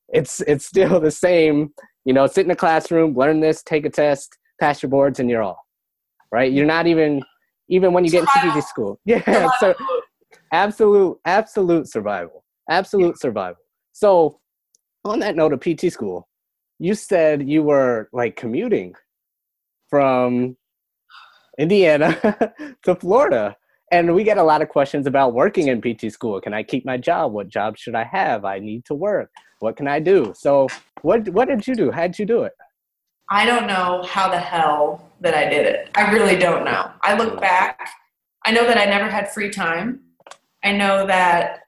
[0.08, 1.72] it's it's still the same
[2.04, 5.28] you know sit in a classroom learn this take a test pass your boards and
[5.30, 5.58] you're all
[6.32, 6.52] right?
[6.52, 7.22] You're not even
[7.68, 8.98] even when you get into PT school.
[9.06, 9.74] Yeah so
[10.52, 12.44] absolute absolute survival.
[12.70, 13.60] Absolute survival.
[13.92, 14.40] So
[15.04, 16.28] on that note of pt school
[16.78, 18.94] you said you were like commuting
[19.88, 20.56] from
[21.58, 23.56] indiana to florida
[23.94, 26.40] and we get a lot of questions about working in pt school.
[26.40, 27.32] Can i keep my job?
[27.32, 28.44] What job should i have?
[28.44, 29.30] I need to work.
[29.60, 30.32] What can i do?
[30.36, 30.68] So
[31.02, 31.90] what what did you do?
[31.90, 32.52] How did you do it?
[33.30, 35.90] I don't know how the hell that I did it.
[35.94, 36.90] I really don't know.
[37.02, 37.40] I look mm.
[37.40, 37.88] back,
[38.44, 40.00] I know that I never had free time.
[40.62, 41.60] I know that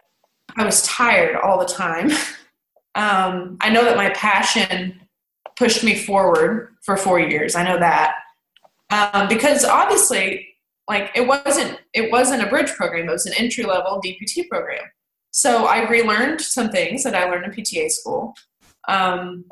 [0.56, 2.10] I was tired all the time.
[2.96, 5.00] Um, I know that my passion
[5.56, 7.54] pushed me forward for four years.
[7.54, 8.14] I know that.
[8.90, 10.48] Um, because obviously,
[10.88, 14.84] like it wasn't it wasn't a bridge program, it was an entry level DPT program.
[15.30, 18.34] So I relearned some things that I learned in PTA school.
[18.88, 19.44] Um,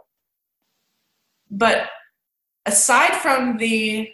[1.51, 1.91] but
[2.65, 4.11] aside from the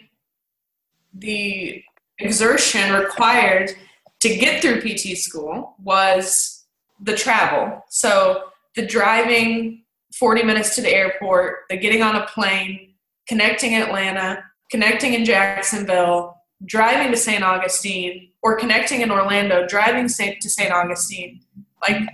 [1.13, 1.81] the
[2.19, 3.71] exertion required
[4.19, 6.65] to get through PT school was
[6.99, 7.83] the travel.
[7.89, 9.83] So the driving
[10.17, 12.93] 40 minutes to the airport, the getting on a plane,
[13.27, 17.43] connecting Atlanta, connecting in Jacksonville, driving to St.
[17.43, 20.71] Augustine, or connecting in Orlando, driving to St.
[20.71, 21.41] Augustine.
[21.87, 22.09] Like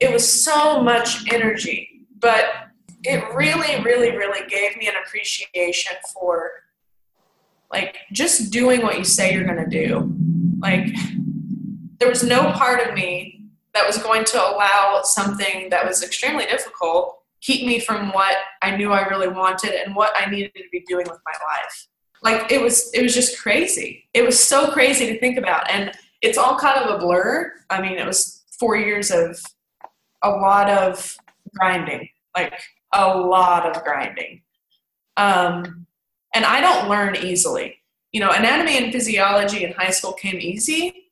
[0.00, 2.06] it was so much energy.
[2.20, 2.46] But
[3.04, 6.50] it really, really, really gave me an appreciation for
[7.70, 10.12] like just doing what you say you're going to do.
[10.58, 10.88] Like,
[11.98, 13.37] there was no part of me
[13.78, 18.76] that was going to allow something that was extremely difficult keep me from what I
[18.76, 21.88] knew I really wanted and what I needed to be doing with my life.
[22.22, 24.08] Like it was it was just crazy.
[24.12, 27.52] It was so crazy to think about and it's all kind of a blur.
[27.70, 29.40] I mean, it was 4 years of
[30.22, 31.16] a lot of
[31.54, 32.08] grinding.
[32.36, 32.60] Like
[32.92, 34.42] a lot of grinding.
[35.16, 35.86] Um,
[36.34, 37.76] and I don't learn easily.
[38.12, 41.10] You know, anatomy and physiology in high school came easy.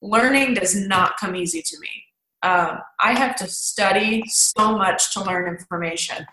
[0.00, 2.05] Learning does not come easy to me.
[2.46, 6.24] Um, I have to study so much to learn information.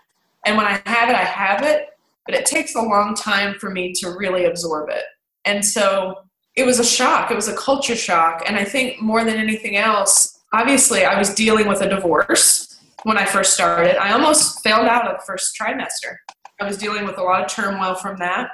[0.46, 1.88] And when I have it, I have it,
[2.24, 5.02] but it takes a long time for me to really absorb it.
[5.44, 6.14] And so
[6.54, 7.32] it was a shock.
[7.32, 8.44] It was a culture shock.
[8.46, 13.18] And I think more than anything else, obviously, I was dealing with a divorce when
[13.18, 14.00] I first started.
[14.00, 16.18] I almost failed out of the first trimester.
[16.60, 18.50] I was dealing with a lot of turmoil from that.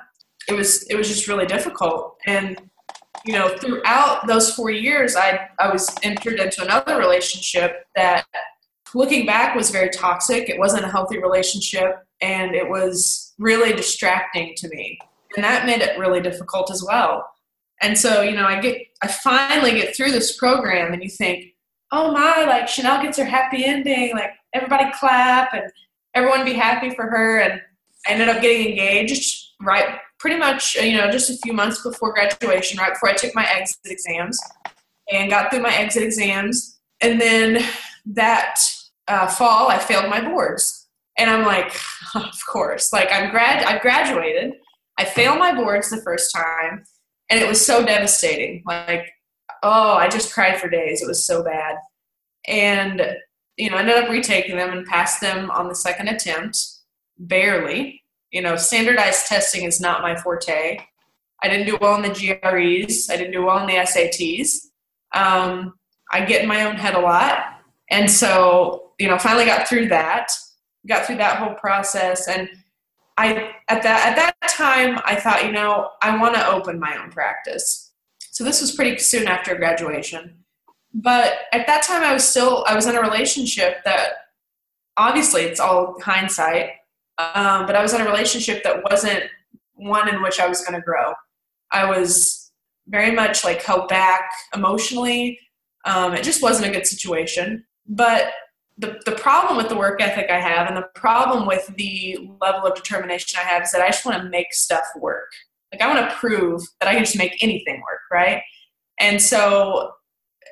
[0.49, 2.17] It was it was just really difficult.
[2.27, 2.59] And
[3.25, 8.25] you know, throughout those four years, I I was entered into another relationship that
[8.95, 10.49] looking back was very toxic.
[10.49, 14.99] It wasn't a healthy relationship and it was really distracting to me.
[15.37, 17.29] And that made it really difficult as well.
[17.83, 21.55] And so, you know, I get I finally get through this program and you think,
[21.93, 25.71] oh my, like Chanel gets her happy ending, like everybody clap and
[26.15, 27.41] everyone be happy for her.
[27.41, 27.61] And
[28.07, 32.13] I ended up getting engaged right pretty much, you know, just a few months before
[32.13, 34.39] graduation, right before I took my exit exams
[35.11, 36.79] and got through my exit exams.
[37.01, 37.65] And then
[38.07, 38.61] that
[39.09, 40.89] uh, fall, I failed my boards.
[41.19, 41.75] And I'm like,
[42.15, 44.55] of course, like I'm grad, I graduated.
[44.99, 46.85] I failed my boards the first time,
[47.31, 48.63] and it was so devastating.
[48.67, 49.07] Like,
[49.63, 51.03] oh, I just cried for days.
[51.03, 51.77] It was so bad.
[52.47, 53.17] And
[53.57, 56.59] you know, I ended up retaking them and passed them on the second attempt,
[57.19, 58.00] barely.
[58.31, 60.79] You know, standardized testing is not my forte.
[61.43, 63.11] I didn't do well in the GREs.
[63.11, 64.67] I didn't do well in the SATs.
[65.13, 65.75] Um,
[66.13, 67.61] I get in my own head a lot.
[67.91, 70.31] And so, you know, finally got through that,
[70.87, 72.29] got through that whole process.
[72.29, 72.49] And
[73.17, 76.97] I, at that, at that time, I thought, you know, I want to open my
[77.03, 77.93] own practice.
[78.31, 80.37] So this was pretty soon after graduation.
[80.95, 84.13] But at that time, I was still, I was in a relationship that
[84.97, 86.71] obviously it's all hindsight,
[87.35, 89.25] um, but I was in a relationship that wasn't
[89.75, 91.13] one in which I was going to grow.
[91.71, 92.51] I was
[92.89, 95.39] very much like held back emotionally.
[95.85, 97.65] Um, it just wasn't a good situation.
[97.87, 98.33] But
[98.79, 102.67] the, the problem with the work ethic I have and the problem with the level
[102.67, 105.31] of determination I have is that I just want to make stuff work.
[105.73, 108.43] Like, I want to prove that I can just make anything work, right?
[108.99, 109.93] And so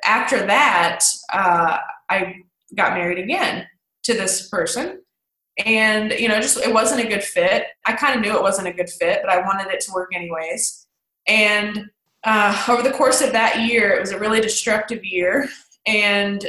[0.05, 1.03] after that,
[1.33, 1.77] uh,
[2.09, 2.35] I
[2.75, 3.67] got married again
[4.03, 5.01] to this person.
[5.65, 7.65] And, you know, just it wasn't a good fit.
[7.85, 10.11] I kind of knew it wasn't a good fit, but I wanted it to work
[10.15, 10.87] anyways.
[11.27, 11.89] And
[12.23, 15.49] uh, over the course of that year, it was a really destructive year.
[15.85, 16.45] And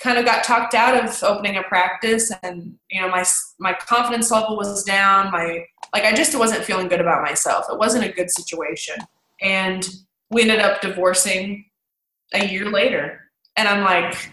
[0.00, 3.24] kind of got talked out of opening a practice and you know my
[3.58, 7.78] my confidence level was down my like i just wasn't feeling good about myself it
[7.78, 8.94] wasn't a good situation
[9.42, 9.88] and
[10.30, 11.64] we ended up divorcing
[12.32, 13.20] a year later
[13.56, 14.32] and i'm like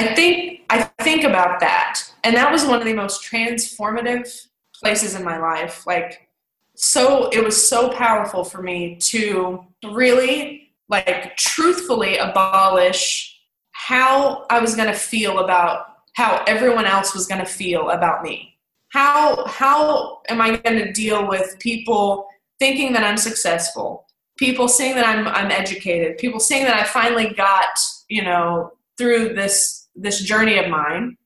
[0.00, 5.14] i think i think about that and that was one of the most transformative places
[5.14, 6.28] in my life like
[6.74, 13.38] so it was so powerful for me to really like truthfully abolish
[13.72, 18.22] how I was going to feel about how everyone else was going to feel about
[18.22, 18.58] me.
[18.88, 22.26] How how am I going to deal with people
[22.58, 24.06] thinking that I'm successful?
[24.36, 26.18] People saying that I'm I'm educated.
[26.18, 31.16] People saying that I finally got, you know, through this this journey of mine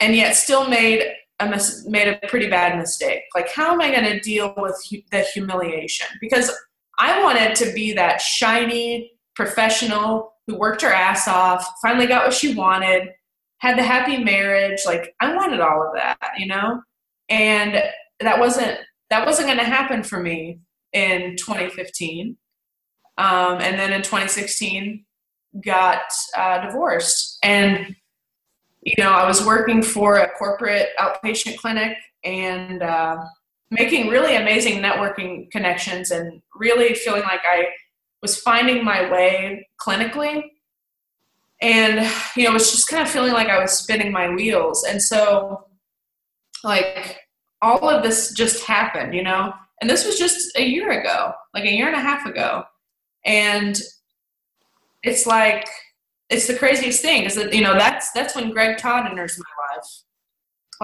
[0.00, 1.02] and yet still made
[1.40, 3.22] a mis- made a pretty bad mistake.
[3.34, 6.06] Like how am I going to deal with hu- the humiliation?
[6.20, 6.50] Because
[6.98, 12.34] I wanted to be that shiny professional who worked her ass off, finally got what
[12.34, 13.08] she wanted,
[13.58, 14.80] had the happy marriage.
[14.86, 16.80] Like I wanted all of that, you know?
[17.28, 17.82] And
[18.20, 18.78] that wasn't
[19.10, 20.60] that wasn't going to happen for me
[20.92, 22.36] in 2015.
[23.18, 25.04] Um, and then in 2016,
[25.64, 26.02] got
[26.36, 27.38] uh, divorced.
[27.42, 27.96] And
[28.82, 33.18] you know, I was working for a corporate outpatient clinic and uh,
[33.70, 37.66] making really amazing networking connections and really feeling like I
[38.22, 40.42] was finding my way clinically.
[41.62, 44.84] And you know was just kind of feeling like i was spinning my wheels.
[44.84, 45.64] And so
[46.62, 47.18] like
[47.62, 49.52] all of this just happened you know?
[49.80, 52.64] And this was just a year ago like a year and a half ago.
[53.24, 53.80] And
[55.06, 55.68] it's like
[56.28, 59.76] it's the craziest thing is that you know that's that's when greg todd enters my
[59.76, 59.86] life.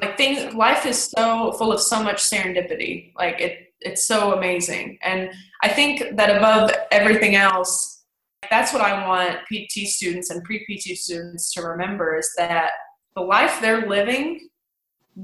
[0.00, 3.12] Like things life is so full of so much serendipity.
[3.16, 4.98] Like it it's so amazing.
[5.02, 5.30] And
[5.62, 8.04] i think that above everything else
[8.50, 12.72] that's what i want pt students and pre-pt students to remember is that
[13.14, 14.48] the life they're living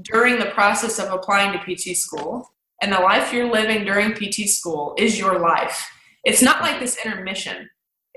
[0.03, 2.49] during the process of applying to pt school
[2.81, 5.89] and the life you're living during pt school is your life.
[6.23, 7.69] It's not like this intermission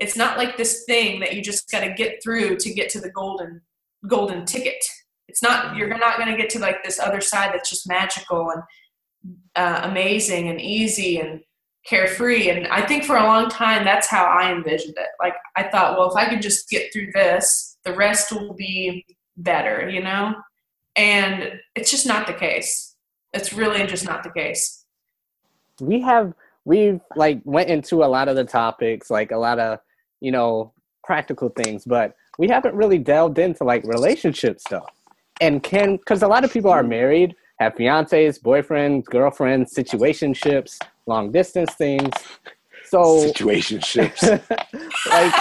[0.03, 2.99] it's not like this thing that you just got to get through to get to
[2.99, 3.61] the golden
[4.07, 4.83] golden ticket.
[5.29, 8.51] It's not you're not going to get to like this other side that's just magical
[8.51, 8.61] and
[9.55, 11.39] uh, amazing and easy and
[11.85, 12.49] carefree.
[12.49, 15.07] And i think for a long time that's how i envisioned it.
[15.21, 19.05] Like i thought well if i could just get through this the rest will be
[19.37, 20.35] better you know?
[20.95, 22.95] And it's just not the case.
[23.33, 24.85] It's really just not the case.
[25.81, 26.33] We have
[26.65, 29.79] we've like went into a lot of the topics like a lot of
[30.23, 30.71] you know
[31.03, 34.89] practical things but we haven't really delved into like relationship stuff
[35.41, 41.31] and can because a lot of people are married have fiancés boyfriends girlfriends situationships long
[41.31, 42.11] distance things
[42.85, 42.99] so
[43.31, 44.21] Situationships.
[45.09, 45.33] like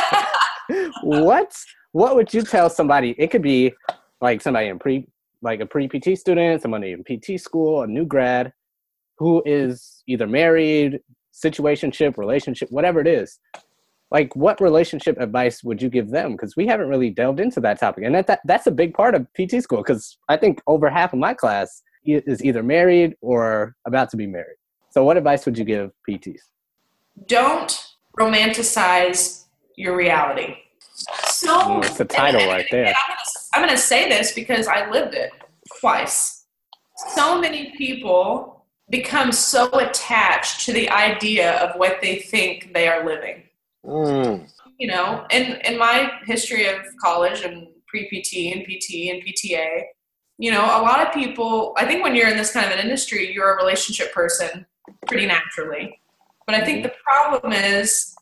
[1.03, 1.55] what
[1.93, 3.73] what would you tell somebody it could be
[4.21, 5.07] like somebody in pre
[5.43, 8.53] like a pre PT student, somebody in PT school, a new grad
[9.19, 11.01] who is either married,
[11.35, 13.39] situationship, relationship, whatever it is.
[14.13, 16.33] Like what relationship advice would you give them?
[16.33, 18.05] Because we haven't really delved into that topic.
[18.05, 21.15] And that, that that's a big part of PT school because I think over half
[21.15, 24.57] of my class is either married or about to be married.
[24.91, 26.41] So what advice would you give PTs?
[27.27, 27.87] Don't
[28.19, 29.45] romanticize
[29.77, 30.57] your reality.
[31.25, 32.93] So it's a title and, right there.
[33.55, 35.31] I'm going to say this because I lived it
[35.81, 36.45] twice.
[37.15, 43.07] So many people become so attached to the idea of what they think they are
[43.07, 43.45] living.
[43.85, 44.49] Mm.
[44.79, 49.83] You know, in in my history of college and pre PT and PT and PTA,
[50.39, 51.75] you know, a lot of people.
[51.77, 54.67] I think when you're in this kind of an industry, you're a relationship person
[55.07, 56.01] pretty naturally.
[56.47, 58.15] But I think the problem is,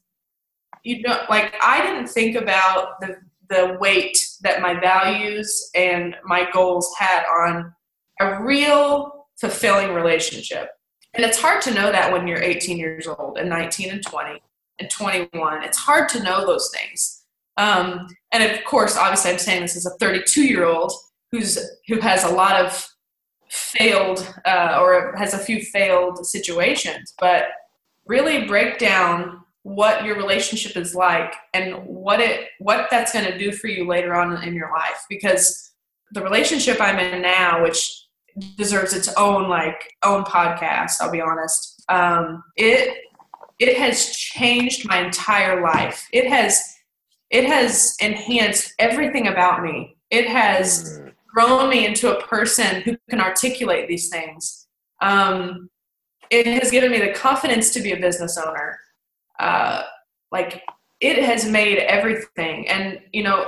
[0.82, 3.16] you know, like I didn't think about the
[3.48, 7.74] the weight that my values and my goals had on
[8.20, 10.68] a real fulfilling relationship.
[11.14, 14.40] And it's hard to know that when you're 18 years old and 19 and 20
[14.81, 15.62] and 21.
[15.62, 17.24] It's hard to know those things.
[17.57, 20.93] Um, and of course, obviously, I'm saying this as a 32 year old
[21.31, 21.59] who's
[21.89, 22.87] who has a lot of
[23.49, 27.45] failed uh, or has a few failed situations, but
[28.07, 33.39] really break down what your relationship is like and what it what that's going to
[33.39, 35.72] do for you later on in your life because
[36.12, 38.07] the relationship i'm in now which
[38.57, 42.97] deserves its own like own podcast i'll be honest um, it
[43.61, 46.08] it has changed my entire life.
[46.12, 46.61] It has
[47.30, 49.96] it has enhanced everything about me.
[50.11, 51.12] It has mm.
[51.32, 54.66] grown me into a person who can articulate these things.
[55.00, 55.70] Um,
[56.30, 58.80] it has given me the confidence to be a business owner.
[59.38, 59.82] Uh,
[60.32, 60.62] like
[61.00, 62.68] it has made everything.
[62.68, 63.46] And you know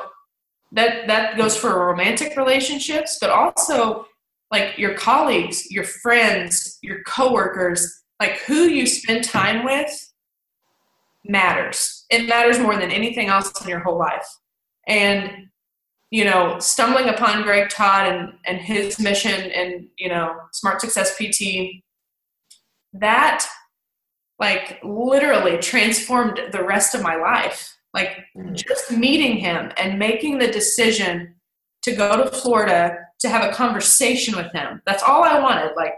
[0.72, 4.06] that that goes for romantic relationships but also
[4.50, 10.12] like your colleagues your friends your coworkers like who you spend time with
[11.24, 14.26] matters it matters more than anything else in your whole life
[14.86, 15.48] and
[16.10, 21.16] you know stumbling upon greg todd and and his mission and you know smart success
[21.16, 21.82] pt
[22.92, 23.46] that
[24.42, 27.76] like literally transformed the rest of my life.
[27.94, 28.54] Like mm.
[28.56, 31.36] just meeting him and making the decision
[31.82, 34.82] to go to Florida to have a conversation with him.
[34.84, 35.72] That's all I wanted.
[35.76, 35.94] Like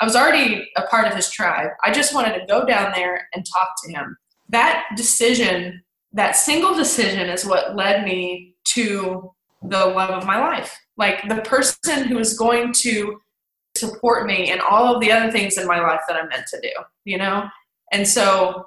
[0.00, 1.70] I was already a part of his tribe.
[1.84, 4.16] I just wanted to go down there and talk to him.
[4.48, 9.30] That decision, that single decision is what led me to
[9.62, 10.78] the love of my life.
[10.96, 13.20] Like the person who is going to
[13.76, 16.60] support me and all of the other things in my life that I'm meant to
[16.60, 16.70] do,
[17.04, 17.48] you know?
[17.92, 18.66] And so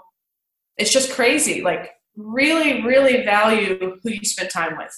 [0.78, 1.62] it's just crazy.
[1.62, 4.92] Like, really, really value who you spend time with.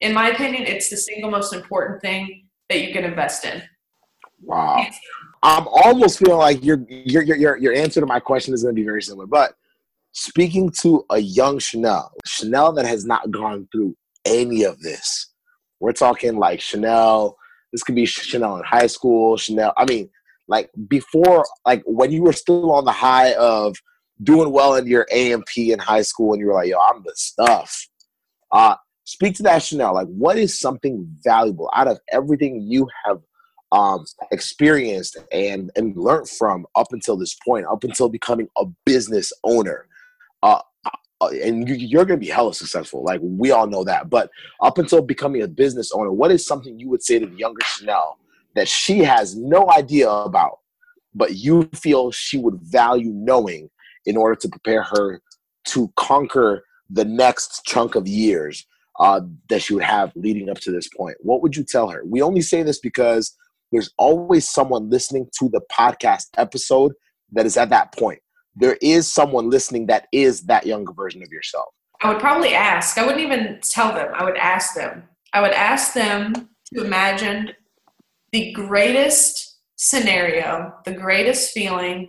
[0.00, 3.62] In my opinion, it's the single most important thing that you can invest in.
[4.42, 4.86] Wow.
[5.42, 8.80] I'm almost feeling like your your your your answer to my question is going to
[8.80, 9.26] be very similar.
[9.26, 9.54] But
[10.12, 15.32] speaking to a young Chanel, Chanel that has not gone through any of this,
[15.80, 17.36] we're talking like Chanel.
[17.72, 19.36] This could be Chanel in high school.
[19.36, 19.72] Chanel.
[19.76, 20.10] I mean,
[20.48, 23.74] like before like when you were still on the high of
[24.22, 27.12] doing well in your amp in high school and you were like yo i'm the
[27.16, 27.88] stuff
[28.52, 33.20] uh speak to that chanel like what is something valuable out of everything you have
[33.72, 39.32] um experienced and and learned from up until this point up until becoming a business
[39.44, 39.86] owner
[40.42, 43.04] uh, uh and you're going to be hella successful.
[43.04, 44.10] Like we all know that.
[44.10, 44.30] But
[44.60, 47.62] up until becoming a business owner, what is something you would say to the younger
[47.64, 48.18] Chanel
[48.54, 50.58] that she has no idea about,
[51.14, 53.70] but you feel she would value knowing
[54.04, 55.22] in order to prepare her
[55.64, 58.66] to conquer the next chunk of years
[58.98, 61.16] uh, that she would have leading up to this point?
[61.20, 62.02] What would you tell her?
[62.04, 63.36] We only say this because
[63.70, 66.92] there's always someone listening to the podcast episode
[67.32, 68.20] that is at that point.
[68.54, 71.68] There is someone listening that is that younger version of yourself.
[72.02, 72.98] I would probably ask.
[72.98, 74.08] I wouldn't even tell them.
[74.14, 75.04] I would ask them.
[75.32, 77.52] I would ask them to imagine
[78.32, 82.08] the greatest scenario, the greatest feeling,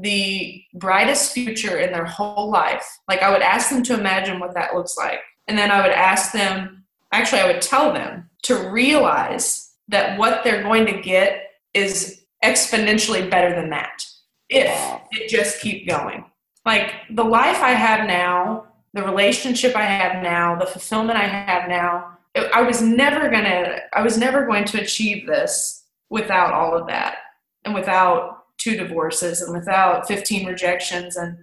[0.00, 2.84] the brightest future in their whole life.
[3.06, 5.20] Like I would ask them to imagine what that looks like.
[5.48, 10.44] And then I would ask them, actually, I would tell them to realize that what
[10.44, 14.04] they're going to get is exponentially better than that
[14.48, 16.24] if it just keep going.
[16.64, 21.68] Like the life I have now, the relationship I have now, the fulfillment I have
[21.68, 22.18] now,
[22.52, 27.16] I was never gonna I was never going to achieve this without all of that
[27.64, 31.38] and without two divorces and without 15 rejections and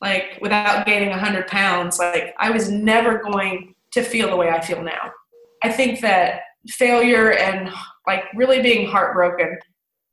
[0.00, 4.60] like without gaining 100 pounds like I was never going to feel the way I
[4.60, 5.10] feel now.
[5.62, 7.72] I think that failure and
[8.06, 9.58] like really being heartbroken,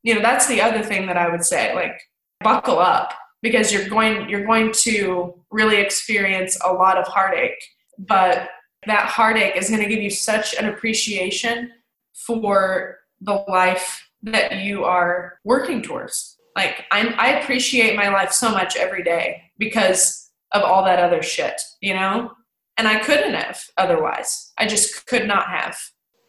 [0.03, 1.75] you know, that's the other thing that I would say.
[1.75, 1.99] Like,
[2.43, 7.61] buckle up because you're going you're going to really experience a lot of heartache.
[7.97, 8.49] But
[8.85, 11.71] that heartache is going to give you such an appreciation
[12.13, 16.37] for the life that you are working towards.
[16.55, 21.21] Like I'm, I appreciate my life so much every day because of all that other
[21.21, 22.31] shit, you know?
[22.77, 24.51] And I couldn't have otherwise.
[24.57, 25.77] I just could not have.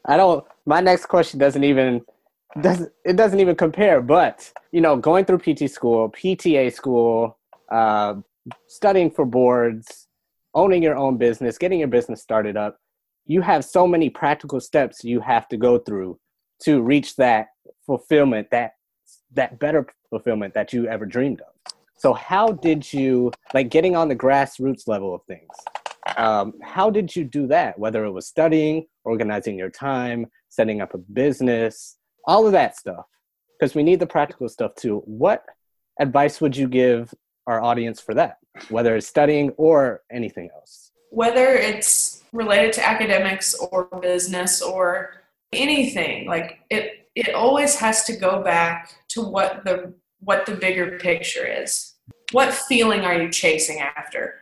[0.06, 2.02] I don't my next question doesn't even
[2.60, 7.38] doesn't it doesn't even compare, but you know, going through PT school, PTA school,
[7.70, 8.14] uh,
[8.68, 10.06] studying for boards,
[10.54, 12.78] owning your own business, getting your business started up,
[13.26, 16.18] you have so many practical steps you have to go through
[16.62, 17.48] to reach that
[17.86, 18.72] fulfillment, that
[19.32, 21.73] that better fulfillment that you ever dreamed of.
[21.96, 25.48] So how did you like getting on the grassroots level of things?
[26.16, 27.78] Um, how did you do that?
[27.78, 33.06] Whether it was studying, organizing your time, setting up a business, all of that stuff.
[33.58, 35.02] Because we need the practical stuff too.
[35.06, 35.44] What
[36.00, 37.14] advice would you give
[37.46, 38.38] our audience for that?
[38.68, 40.90] Whether it's studying or anything else?
[41.10, 45.22] Whether it's related to academics or business or
[45.52, 50.98] anything, like it it always has to go back to what the what the bigger
[50.98, 51.94] picture is.
[52.32, 54.40] What feeling are you chasing after?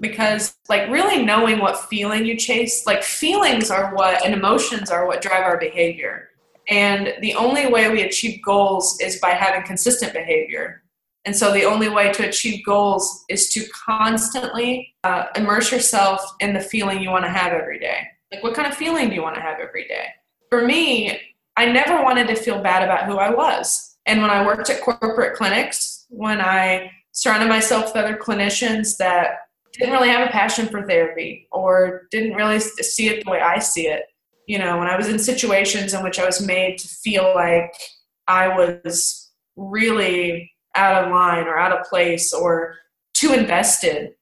[0.00, 5.06] Because like really knowing what feeling you chase, like feelings are what and emotions are
[5.06, 6.30] what drive our behavior.
[6.68, 10.82] And the only way we achieve goals is by having consistent behavior.
[11.24, 16.54] And so the only way to achieve goals is to constantly uh, immerse yourself in
[16.54, 18.06] the feeling you want to have every day.
[18.32, 20.06] Like, what kind of feeling do you want to have every day?
[20.48, 21.20] For me,
[21.56, 23.89] I never wanted to feel bad about who I was.
[24.06, 29.40] And when I worked at corporate clinics, when I surrounded myself with other clinicians that
[29.72, 33.58] didn't really have a passion for therapy or didn't really see it the way I
[33.58, 34.04] see it,
[34.46, 37.72] you know, when I was in situations in which I was made to feel like
[38.26, 42.76] I was really out of line or out of place or
[43.14, 44.14] too invested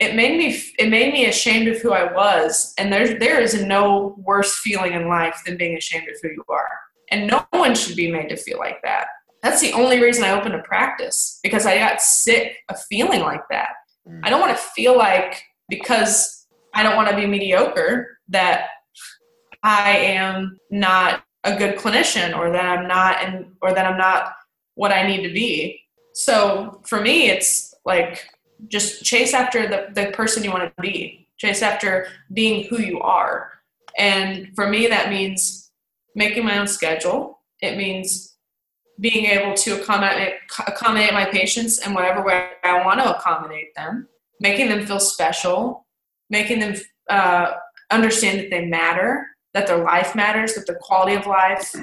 [0.00, 2.74] it made me it made me ashamed of who I was.
[2.78, 6.44] And there there is no worse feeling in life than being ashamed of who you
[6.48, 6.68] are
[7.10, 9.06] and no one should be made to feel like that.
[9.42, 13.42] That's the only reason I opened a practice because I got sick of feeling like
[13.50, 13.70] that.
[14.08, 14.20] Mm.
[14.22, 18.68] I don't want to feel like because I don't want to be mediocre that
[19.62, 24.32] I am not a good clinician or that I'm not and or that I'm not
[24.74, 25.80] what I need to be.
[26.14, 28.26] So for me it's like
[28.68, 31.28] just chase after the, the person you want to be.
[31.36, 33.52] Chase after being who you are.
[33.98, 35.63] And for me that means
[36.14, 38.36] making my own schedule it means
[39.00, 40.34] being able to accommodate
[40.66, 44.08] accommodate my patients in whatever way i want to accommodate them
[44.40, 45.86] making them feel special
[46.30, 46.74] making them
[47.10, 47.52] uh,
[47.90, 51.74] understand that they matter that their life matters that their quality of life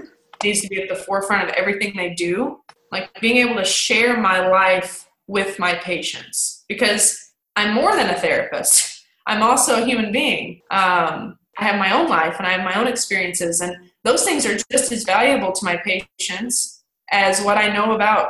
[0.43, 2.59] needs to be at the forefront of everything they do
[2.91, 8.19] like being able to share my life with my patients because I'm more than a
[8.19, 9.05] therapist.
[9.27, 10.61] I'm also a human being.
[10.71, 14.45] Um, I have my own life and I have my own experiences, and those things
[14.45, 18.30] are just as valuable to my patients as what I know about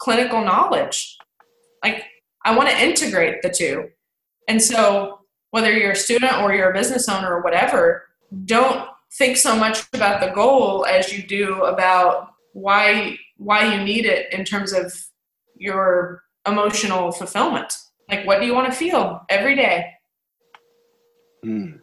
[0.00, 1.16] clinical knowledge.
[1.82, 2.04] Like,
[2.44, 3.88] I want to integrate the two.
[4.48, 8.04] And so, whether you're a student or you're a business owner or whatever,
[8.44, 8.88] don't
[9.18, 14.32] think so much about the goal as you do about why why you need it
[14.32, 14.92] in terms of
[15.56, 17.74] your emotional fulfillment.
[18.08, 19.92] Like, what do you want to feel every day?
[21.42, 21.79] Hmm.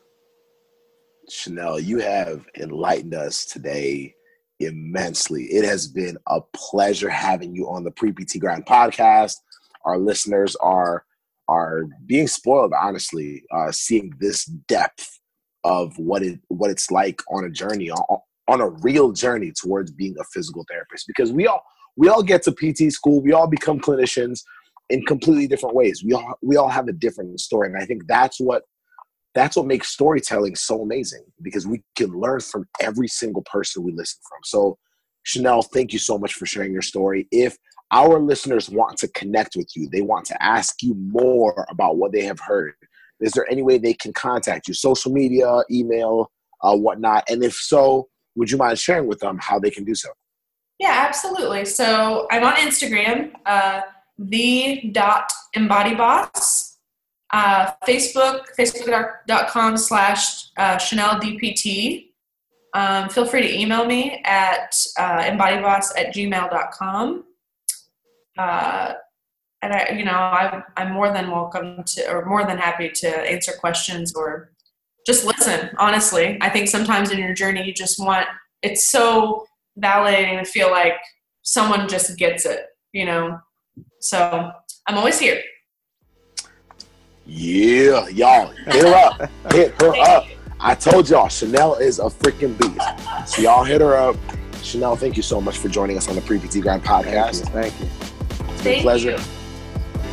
[1.29, 4.15] Chanel, you have enlightened us today
[4.59, 5.43] immensely.
[5.45, 9.35] It has been a pleasure having you on the Pre PT Grind podcast.
[9.85, 11.03] Our listeners are
[11.49, 15.19] are being spoiled, honestly, uh, seeing this depth
[15.63, 19.91] of what it what it's like on a journey, on, on a real journey towards
[19.91, 21.05] being a physical therapist.
[21.07, 21.61] Because we all
[21.97, 24.41] we all get to PT school, we all become clinicians
[24.89, 26.03] in completely different ways.
[26.05, 28.63] We all we all have a different story, and I think that's what
[29.37, 33.91] that's what makes storytelling so amazing because we can learn from every single person we
[33.91, 34.39] listen from.
[34.43, 34.77] So,
[35.23, 37.27] Chanel, thank you so much for sharing your story.
[37.31, 37.57] If
[37.91, 42.11] our listeners want to connect with you, they want to ask you more about what
[42.11, 42.73] they have heard.
[43.19, 44.73] Is there any way they can contact you?
[44.73, 46.31] Social media, email,
[46.61, 47.23] uh, whatnot?
[47.29, 50.09] And if so, would you mind sharing with them how they can do so?
[50.79, 51.65] Yeah, absolutely.
[51.65, 53.81] So I'm on Instagram, uh,
[54.19, 56.66] the dot embody boss,
[57.31, 62.09] uh, Facebook, facebook.com slash uh, Chanel DPT.
[62.73, 67.23] Um, feel free to email me at uh, embodyboss at gmail.com.
[68.37, 68.93] Uh,
[69.61, 73.07] and I, you know, I'm, I'm more than welcome to, or more than happy to
[73.07, 74.51] answer questions or
[75.05, 75.71] just listen.
[75.77, 78.27] Honestly, I think sometimes in your journey, you just want.
[78.61, 79.47] It's so
[79.81, 80.95] validating to feel like
[81.43, 82.65] someone just gets it.
[82.91, 83.39] You know,
[84.01, 84.51] so
[84.87, 85.41] I'm always here.
[87.27, 89.29] Yeah, y'all hit her up.
[89.51, 90.25] hit her up.
[90.59, 93.29] I told y'all Chanel is a freaking beast.
[93.29, 94.15] So y'all hit her up.
[94.63, 97.47] Chanel, thank you so much for joining us on the Pre PT Grind podcast.
[97.49, 97.85] Thank you.
[97.85, 97.85] Thank you.
[97.85, 99.11] It's been a Thank pleasure.
[99.11, 99.17] you.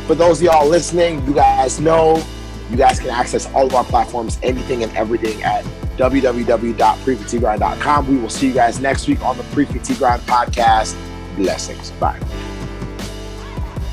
[0.07, 2.23] For those of y'all listening, you guys know
[2.69, 5.63] you guys can access all of our platforms, anything and everything at
[5.97, 8.07] www.preptgrind.com.
[8.07, 10.95] We will see you guys next week on the Pre PT Grind podcast.
[11.37, 11.91] Blessings.
[11.91, 12.19] Bye.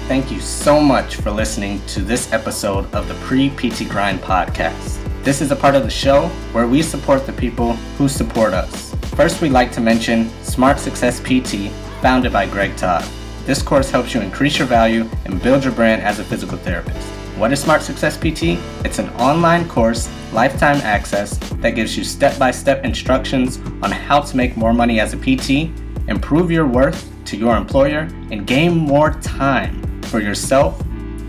[0.08, 4.98] Thank you so much for listening to this episode of the Pre PT Grind podcast.
[5.22, 8.94] This is a part of the show where we support the people who support us.
[9.14, 11.70] First, we'd like to mention Smart Success PT,
[12.02, 13.08] founded by Greg Todd.
[13.46, 17.08] This course helps you increase your value and build your brand as a physical therapist.
[17.38, 18.58] What is Smart Success PT?
[18.84, 24.20] It's an online course, lifetime access, that gives you step by step instructions on how
[24.20, 25.70] to make more money as a PT,
[26.08, 29.81] improve your worth to your employer, and gain more time
[30.12, 30.80] for yourself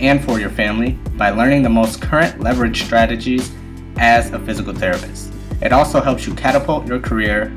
[0.01, 3.51] and for your family by learning the most current leverage strategies
[3.97, 5.33] as a physical therapist.
[5.61, 7.55] It also helps you catapult your career,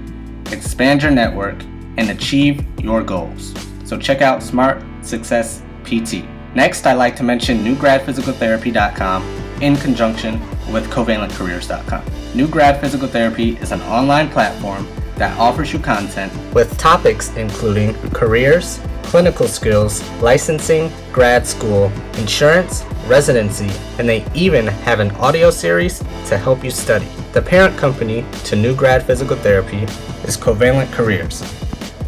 [0.52, 1.60] expand your network,
[1.96, 3.52] and achieve your goals.
[3.84, 6.24] So check out Smart Success PT.
[6.54, 9.22] Next, I'd like to mention newgradphysicaltherapy.com
[9.60, 10.40] in conjunction
[10.72, 12.04] with covalentcareers.com.
[12.34, 17.94] New Grad Physical Therapy is an online platform that offers you content with topics including
[18.10, 26.00] careers, clinical skills, licensing, grad school, insurance, residency, and they even have an audio series
[26.26, 27.06] to help you study.
[27.32, 29.82] The parent company to New Grad Physical Therapy
[30.24, 31.40] is Covalent Careers.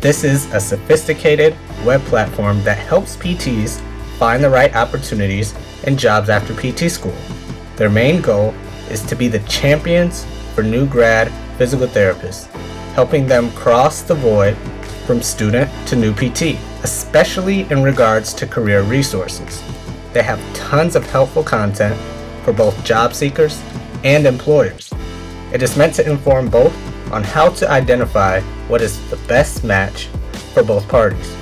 [0.00, 3.80] This is a sophisticated web platform that helps PTs
[4.18, 5.54] find the right opportunities
[5.84, 7.14] and jobs after PT school.
[7.76, 8.54] Their main goal
[8.90, 12.48] is to be the champions for new grad physical therapists,
[12.99, 14.57] helping them cross the void
[15.07, 19.62] from student to new PT, especially in regards to career resources.
[20.12, 21.96] They have tons of helpful content
[22.44, 23.62] for both job seekers
[24.03, 24.92] and employers.
[25.53, 26.74] It is meant to inform both
[27.12, 30.07] on how to identify what is the best match
[30.53, 31.36] for both parties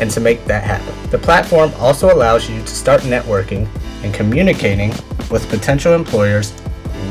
[0.00, 1.10] and to make that happen.
[1.10, 3.68] The platform also allows you to start networking
[4.02, 4.90] and communicating
[5.30, 6.52] with potential employers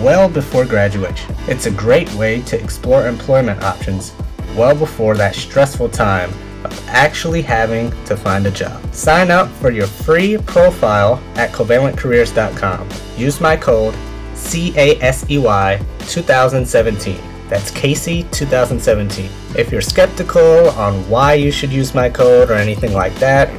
[0.01, 1.35] well before graduation.
[1.47, 4.13] It's a great way to explore employment options
[4.55, 6.29] well before that stressful time
[6.63, 8.81] of actually having to find a job.
[8.93, 12.89] Sign up for your free profile at covalentcareers.com.
[13.17, 13.95] Use my code
[14.35, 17.19] CASEY 2017.
[17.49, 19.29] That's Casey 2017.
[19.57, 23.49] If you're skeptical on why you should use my code or anything like that,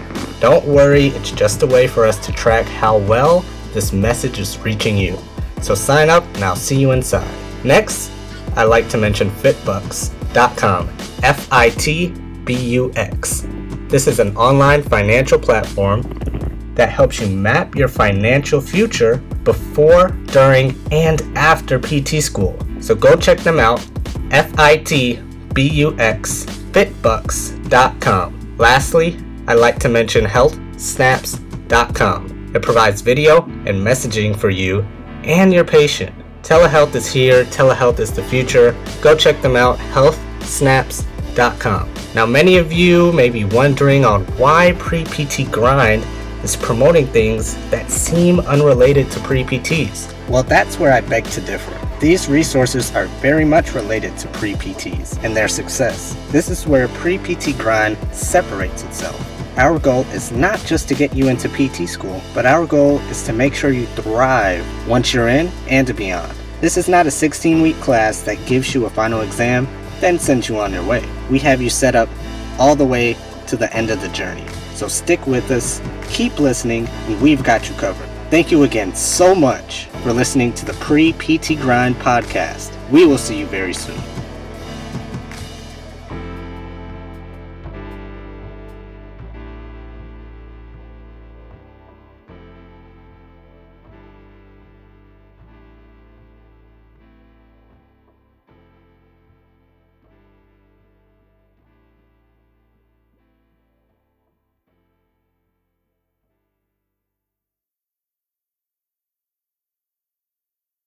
[0.40, 4.58] don't worry, it's just a way for us to track how well this message is
[4.58, 5.18] reaching you.
[5.62, 7.28] So sign up and I'll see you inside.
[7.64, 8.10] Next,
[8.56, 10.88] I'd like to mention fitbux.com.
[11.22, 12.08] F I T
[12.44, 13.46] B U X.
[13.88, 16.02] This is an online financial platform
[16.74, 22.58] that helps you map your financial future before, during, and after PT school.
[22.80, 23.84] So go check them out.
[24.30, 25.20] F I T
[25.54, 28.56] B U X fitbux.com.
[28.58, 32.52] Lastly, I'd like to mention healthsnaps.com.
[32.54, 34.86] It provides video and messaging for you
[35.28, 36.14] and your patient.
[36.42, 38.74] Telehealth is here, telehealth is the future.
[39.02, 41.92] Go check them out, healthsnaps.com.
[42.14, 46.04] Now, many of you may be wondering on why Pre PT Grind
[46.42, 50.14] is promoting things that seem unrelated to pre PTs.
[50.28, 51.74] Well, that's where I beg to differ.
[52.00, 56.16] These resources are very much related to pre PTs and their success.
[56.30, 59.37] This is where Pre PT Grind separates itself.
[59.58, 63.24] Our goal is not just to get you into PT school, but our goal is
[63.24, 66.32] to make sure you thrive once you're in and beyond.
[66.60, 69.66] This is not a 16 week class that gives you a final exam,
[69.98, 71.04] then sends you on your way.
[71.28, 72.08] We have you set up
[72.56, 73.16] all the way
[73.48, 74.46] to the end of the journey.
[74.74, 78.08] So stick with us, keep listening, and we've got you covered.
[78.30, 82.72] Thank you again so much for listening to the Pre PT Grind podcast.
[82.90, 84.00] We will see you very soon.